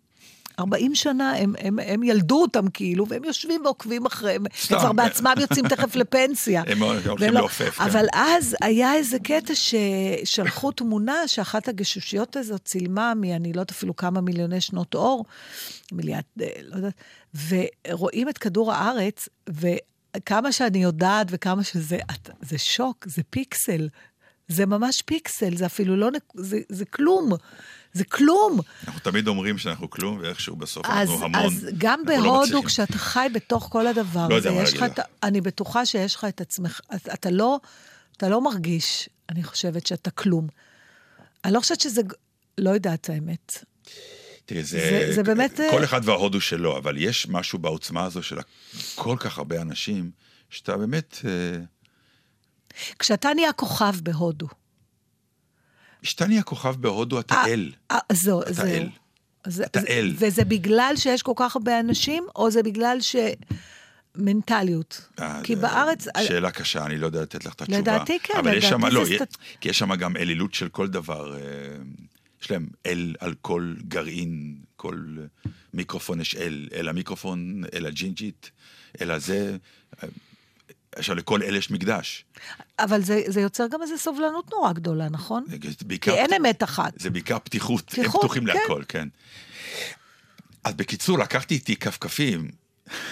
[0.59, 4.45] 40 שנה, הם, הם, הם ילדו אותם כאילו, והם יושבים ועוקבים אחריהם.
[4.71, 6.63] הם כבר בעצמם יוצאים תכף לפנסיה.
[6.67, 7.85] הם הולכים לא- לעופף, כן.
[7.85, 13.25] אבל אז היה איזה קטע ששלחו תמונה שאחת הגשושיות הזאת צילמה מ...
[13.25, 15.25] אני לא יודעת אפילו כמה מיליוני שנות אור,
[15.93, 16.95] מיליארד, אה, לא יודעת,
[17.89, 23.89] ורואים את כדור הארץ, וכמה שאני יודעת וכמה שזה, את- זה שוק, זה פיקסל.
[24.49, 26.09] זה ממש פיקסל, זה אפילו לא...
[26.35, 27.31] זה, זה כלום.
[27.93, 28.61] זה כלום.
[28.87, 31.45] אנחנו תמיד אומרים שאנחנו כלום, ואיכשהו בסוף אז, אנחנו המון.
[31.45, 32.65] אז גם לא בהודו, מצליחים.
[32.67, 34.99] כשאתה חי בתוך כל הדבר לא הזה, יש לך את...
[35.23, 37.61] אני בטוחה שיש לך את עצמך, אתה- אתה לא,
[38.17, 40.47] אתה לא מרגיש, אני חושבת, שאתה כלום.
[41.45, 42.03] אני לא חושבת שזה...
[42.59, 43.65] לא יודעת האמת.
[44.47, 48.23] תראי, זה, זה- זה באמת, כל אה, אחד וההודו שלו, אבל יש משהו בעוצמה הזו
[48.23, 48.37] של
[48.95, 50.11] כל כך הרבה אנשים,
[50.51, 51.31] שאתה באמת, אה,
[52.99, 54.47] כשאתה נהיה כוכב בהודו,
[56.03, 57.73] כשאתה נהיה כוכב בהודו, אתה אה, אל.
[57.91, 58.67] אה, זהו, אתה זהו.
[58.67, 58.89] אל.
[59.47, 60.15] זה, אתה זה, אל.
[60.19, 63.17] וזה בגלל שיש כל כך הרבה אנשים, או זה בגלל ש...
[64.19, 65.09] מנטליות.
[65.19, 66.07] אה, כי בארץ...
[66.27, 67.79] שאלה קשה, אני לא יודע לתת לך את התשובה.
[67.81, 69.11] לדעתי כן, אבל יש לדעתי שם, זה לא, סטט-
[69.41, 71.37] יש- כי יש שם גם אלילות של כל דבר.
[72.43, 75.17] יש להם אל על כל גרעין, כל
[75.75, 78.51] מיקרופון יש אל, אל המיקרופון, אל הג'ינג'ית,
[79.01, 79.57] אל הזה.
[80.97, 82.25] אה, עכשיו, לכל אל יש מקדש.
[82.79, 85.45] אבל זה, זה יוצר גם איזו סובלנות נורא גדולה, נכון?
[85.49, 87.01] זה כי בעיקר, אין אמת אחת.
[87.01, 88.59] זה בעיקר פתיחות, הם פתיחות, פתוחים כן.
[88.59, 89.09] להכל, כן.
[90.65, 92.51] אז בקיצור, לקחתי איתי כפכפים,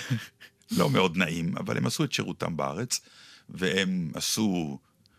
[0.78, 3.00] לא מאוד נעים, אבל הם עשו את שירותם בארץ,
[3.48, 4.78] והם עשו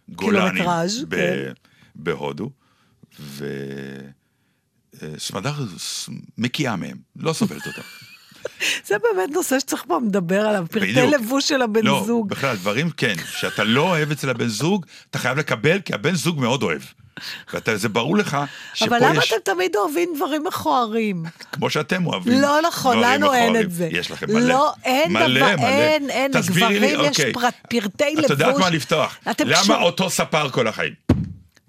[0.09, 0.65] גולנים
[1.07, 1.53] ב- כן.
[1.95, 2.51] בהודו,
[4.93, 5.53] וסמדר
[6.37, 7.81] מקיאה מהם, לא סובלת אותם.
[8.87, 11.13] זה באמת נושא שצריך פעם לדבר עליו, פרטי בדיוק.
[11.13, 12.29] לבוש של הבן לא, זוג.
[12.29, 16.39] בכלל, דברים, כן, שאתה לא אוהב אצל הבן זוג, אתה חייב לקבל, כי הבן זוג
[16.39, 16.81] מאוד אוהב.
[17.67, 18.37] וזה ברור לך
[18.73, 21.23] שפה אבל למה יש, אתם תמיד אוהבים דברים מכוערים?
[21.51, 22.41] כמו שאתם אוהבים.
[22.41, 23.55] לא נכון, לנו אין.
[23.55, 23.89] את זה.
[23.91, 24.39] יש לכם מלא.
[24.47, 25.65] לא, אין מלא, דבר, מלא.
[25.67, 27.33] אין, אין, תסבירי לי, לגברים יש אוקיי.
[27.33, 28.25] פרט- פרטי לבוש.
[28.25, 29.17] את יודעת מה לפתוח.
[29.39, 30.93] למה קשור- אותו ספר כל החיים?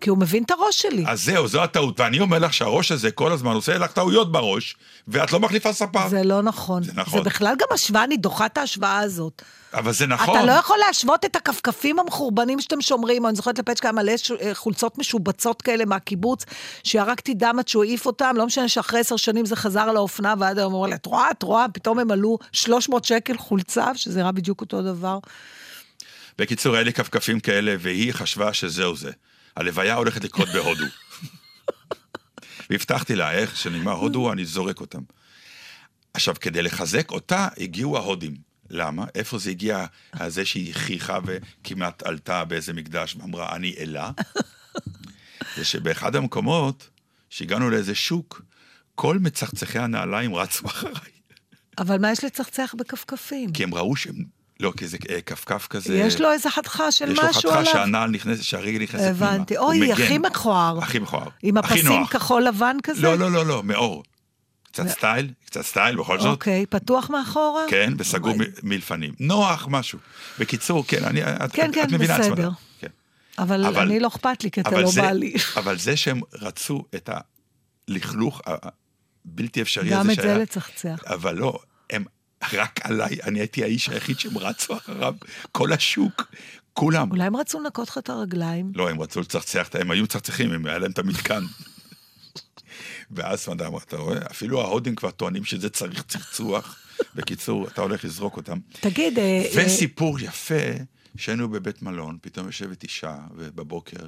[0.07, 1.05] כי הוא מבין את הראש שלי.
[1.07, 2.01] אז זהו, זו הטעות.
[2.01, 4.77] ואני אומר לך שהראש הזה כל הזמן עושה לך טעויות בראש,
[5.09, 6.09] ואת לא מחליפה ספר.
[6.09, 6.83] זה לא נכון.
[6.83, 7.19] זה נכון.
[7.19, 9.43] זה בכלל גם השוואה, אני דוחה את ההשוואה הזאת.
[9.75, 10.37] אבל זה נכון.
[10.37, 14.99] אתה לא יכול להשוות את הכפכפים המחורבנים שאתם שומרים, אני זוכרת לפצ'קה מלא אה, חולצות
[14.99, 16.45] משובצות כאלה מהקיבוץ,
[16.85, 20.59] שירקתי דם עד שהוא העיף אותם, לא משנה שאחרי עשר שנים זה חזר לאופנה, ועד
[20.59, 24.33] היום אומר לה, את רואה, את רואה, פתאום הם עלו 300 שקל חולצה, שזה נראה
[24.33, 25.19] בדיוק אותו דבר.
[26.39, 29.11] בקיצור, היה לי כפכפים כאלה, והיא חשבה שזהו זה.
[29.57, 30.85] הלוויה הולכת לקרות בהודו.
[32.71, 35.03] והבטחתי לה, איך שנגמר הודו, אני זורק אותם.
[36.15, 38.37] עכשיו, כדי לחזק אותה, הגיעו ההודים.
[38.71, 39.05] למה?
[39.15, 39.87] איפה זה הגיע,
[40.27, 44.11] זה שהיא חייכה וכמעט עלתה באיזה מקדש ואמרה, אני אלה?
[45.57, 46.91] זה שבאחד המקומות,
[47.31, 48.43] שהגענו לאיזה שוק,
[48.95, 51.13] כל מצחצחי הנעליים רצו אחריי.
[51.79, 53.53] אבל מה יש לצחצח בכפכפים?
[53.53, 54.36] כי הם ראו שהם...
[54.61, 55.95] לא, כי זה אה, כפכף כזה...
[55.97, 57.73] יש לו איזה חתיכה של יש לו משהו חתיכה עליו.
[57.73, 59.33] שהנעל נכנסת, שהרגל נכנסת פנימה.
[59.33, 59.57] הבנתי.
[59.59, 59.93] אוי.
[59.93, 60.79] הכי מכוער.
[60.79, 61.29] הכי מכוער.
[61.43, 62.07] עם הפסים.
[62.07, 63.03] כחול לבן כזה?
[63.03, 64.03] לא, לא, לא, לא, מאור.
[64.73, 66.27] קצת סטייל, קצת סטייל בכל זאת.
[66.27, 67.63] אוקיי, פתוח מאחורה?
[67.69, 68.33] כן, וסגור
[68.63, 69.15] מלפנים.
[69.21, 69.99] נוח, משהו.
[70.39, 71.23] בקיצור, כן, אני...
[71.25, 72.51] את- כן, את- כן, את מבינה בסדר.
[72.81, 72.87] כן.
[73.39, 75.35] אבל אבל- אני לא אכפת לי, כי אתה לא זה- בא לי.
[75.61, 77.11] אבל זה שהם רצו את
[77.89, 78.41] הלכלוך
[79.25, 80.35] הבלתי אפשרי הזה גם את שהיה...
[80.35, 80.99] זה לצחצח.
[81.07, 81.59] אבל לא,
[81.91, 82.05] הם
[82.55, 85.15] רק עליי, אני הייתי האיש היחיד שהם רצו אחריו,
[85.53, 86.33] כל השוק,
[86.73, 87.11] כולם.
[87.11, 88.73] אולי הם רצו לנקות לך את הרגליים?
[88.75, 91.45] לא, הם רצו לצחצח, הם היו מצחצחים, הם היה להם את המתקן.
[93.11, 96.79] ואז סמדה אמרה, אתה רואה, אפילו ההודים כבר טוענים שזה צריך צחצוח.
[97.15, 98.59] בקיצור, אתה הולך לזרוק אותם.
[98.81, 100.55] תגיד, אה, אה, וסיפור יפה,
[101.17, 104.07] שהיינו בבית מלון, פתאום יושבת אישה, ובבוקר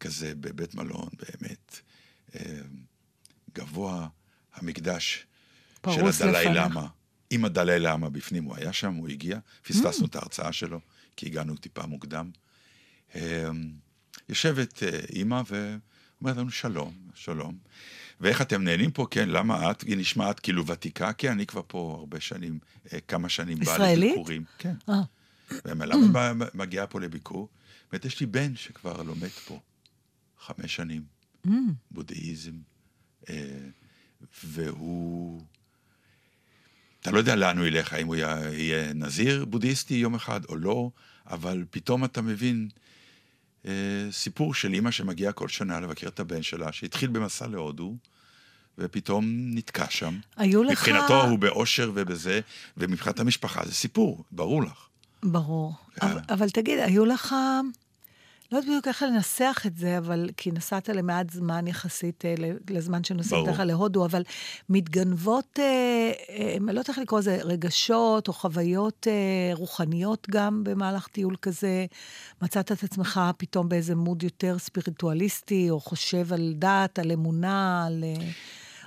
[0.00, 1.80] כזה בבית מלון, באמת,
[2.34, 2.40] אה,
[3.54, 4.08] גבוה
[4.54, 5.26] המקדש
[5.90, 6.46] של הדלאי.
[6.54, 6.86] למה.
[7.30, 10.08] עם הדלאי למה בפנים, הוא היה שם, הוא הגיע, פספסנו Mm.
[10.08, 10.80] את ההרצאה שלו,
[11.16, 12.30] כי הגענו טיפה מוקדם.
[13.14, 13.48] אה,
[14.28, 17.58] יושבת אה, אימא ואומרת לנו שלום, שלום.
[18.20, 19.06] ואיך אתם נהנים פה?
[19.10, 19.82] כן, למה את?
[19.82, 22.58] היא נשמעת כאילו ותיקה, כי אני כבר פה הרבה שנים,
[22.92, 24.12] אה, כמה שנים בא ישראלית?
[24.12, 24.44] לביקורים.
[24.58, 24.74] כן.
[24.88, 25.02] אה,
[25.64, 27.48] ולמה מגיעה פה לביקור?
[27.92, 29.60] באמת, יש לי בן שכבר לומד פה
[30.38, 31.02] חמש שנים,
[31.90, 32.52] בודהיזם,
[34.44, 35.42] והוא...
[37.08, 40.90] אתה לא יודע לאן הוא ילך, האם הוא יהיה, נזיר בודהיסטי יום אחד או לא,
[41.26, 42.68] אבל פתאום אתה מבין
[43.66, 43.72] אה,
[44.10, 47.96] סיפור של אימא שמגיעה כל שנה לבקר את הבן שלה, שהתחיל במסע להודו,
[48.78, 50.18] ופתאום נתקע שם.
[50.36, 50.70] היו לך...
[50.70, 52.40] מבחינתו הוא באושר ובזה,
[52.76, 54.86] ומבחינת המשפחה זה סיפור, ברור לך.
[55.22, 55.74] ברור.
[56.02, 56.12] אה.
[56.12, 57.34] אבל, אבל תגיד, היו לך...
[58.52, 62.34] לא יודעת בדיוק איך לנסח את זה, אבל כי נסעת למעט זמן יחסית אה,
[62.70, 64.22] לזמן שנוסעים כלל להודו, אבל
[64.68, 65.64] מתגנבות, אה,
[66.30, 69.06] אה, אני לא יודעת איך לקרוא לזה, רגשות או חוויות
[69.52, 71.86] רוחניות גם במהלך טיול כזה.
[72.42, 78.04] מצאת את עצמך פתאום באיזה מוד יותר ספיריטואליסטי, או חושב על דת, על אמונה, על...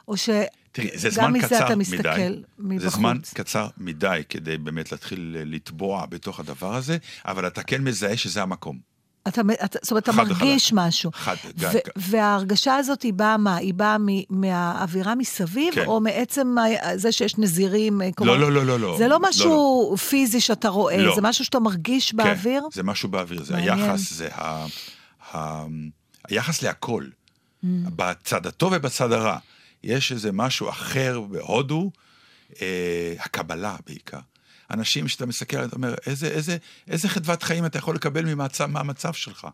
[0.08, 0.30] או ש...
[0.72, 2.42] תראי, זה זמן קצר מדי.
[2.60, 2.82] מבחוץ.
[2.82, 8.18] זה זמן קצר מדי כדי באמת להתחיל לטבוע בתוך הדבר הזה, אבל אתה כן מזהה
[8.18, 8.91] שזה המקום.
[9.28, 10.80] אתה, אתה, זאת אומרת, אתה מרגיש וחלק.
[10.88, 11.12] משהו.
[11.14, 11.80] חד, ו- גג.
[11.96, 13.56] וההרגשה הזאת היא באה מה?
[13.56, 14.06] היא באה מ-
[14.42, 15.86] מהאווירה מסביב, כן.
[15.86, 16.56] או מעצם
[16.96, 18.02] זה שיש נזירים?
[18.02, 18.96] אה, כלומר, לא, לא, לא, לא.
[18.98, 21.16] זה לא לא, משהו פיזי שאתה רואה, לא.
[21.16, 22.62] זה משהו שאתה מרגיש באוויר?
[22.62, 23.80] כן, זה משהו באוויר, זה מעניין.
[23.80, 24.66] היחס, זה ה,
[25.34, 25.66] ה,
[26.28, 27.04] היחס להכל,
[27.64, 27.68] Mm.
[27.96, 29.38] בצד הטוב ובצד הרע.
[29.84, 31.92] יש איזה משהו אחר בהודו,
[32.62, 32.68] אה,
[33.20, 34.20] הקבלה בעיקר.
[34.74, 36.58] אנשים שאתה מסתכל עליהם, אתה אומר, איזה, איזה,
[36.88, 39.48] איזה חדוות חיים אתה יכול לקבל ממצב, מהמצב שלך?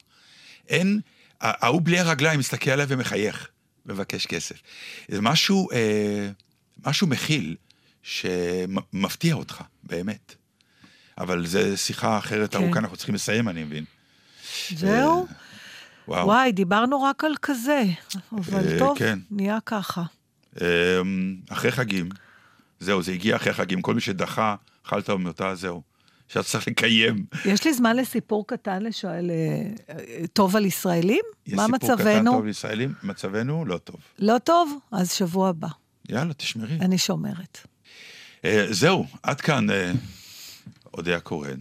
[0.67, 0.99] אין,
[1.41, 3.47] ההוא בלי הרגליים מסתכל עליי ומחייך,
[3.85, 4.55] מבקש כסף.
[5.07, 6.29] זה משהו, אה,
[6.85, 7.55] משהו מכיל
[8.03, 10.35] שמפתיע אותך, באמת.
[11.17, 12.63] אבל זו שיחה אחרת כן.
[12.63, 13.85] ארוכה, אנחנו צריכים לסיים, אני מבין.
[14.69, 15.27] זהו?
[16.07, 16.25] וואו.
[16.25, 17.83] וואי, דיברנו רק על כזה,
[18.31, 19.19] אבל אה, טוב, כן.
[19.31, 20.03] נהיה ככה.
[20.61, 22.09] אמ, אחרי חגים,
[22.79, 24.55] זהו, זה הגיע אחרי חגים, כל מי שדחה,
[24.87, 25.81] אכלת ומותה, זהו.
[26.27, 27.25] שאתה צריך לקיים.
[27.45, 31.21] יש לי זמן לסיפור קטן לשואל, אה, אה, טוב על ישראלים?
[31.47, 32.31] יש מה סיפור קטן מצבנו?
[32.31, 33.95] טוב לישראלים, מצבנו לא טוב.
[34.19, 34.77] לא טוב?
[34.91, 35.67] אז שבוע הבא.
[36.09, 36.77] יאללה, תשמרי.
[36.81, 37.57] אני שומרת.
[38.45, 39.67] אה, זהו, עד כאן
[40.93, 41.59] אודיה קורן,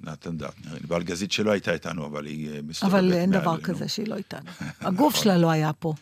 [0.00, 3.62] נתן דטנר, ענבל גזית שלא הייתה איתנו, אבל היא מסתובבת אבל אין דבר מעלינו.
[3.62, 4.50] כזה שהיא לא איתנו.
[4.80, 5.94] הגוף שלה לא היה פה.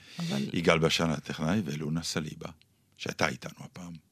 [0.53, 2.49] יגאל בשן הטכנאי ולונה סליבה,
[2.97, 4.04] שהייתה איתנו הפעם.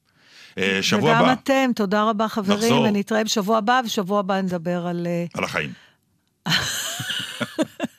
[0.57, 1.23] אה, שבוע וגם הבא.
[1.23, 2.81] וגם אתם, תודה רבה חברים, נחזור.
[2.81, 5.07] ונתראה בשבוע הבא, ושבוע הבא נדבר על...
[5.07, 5.73] אה, על החיים.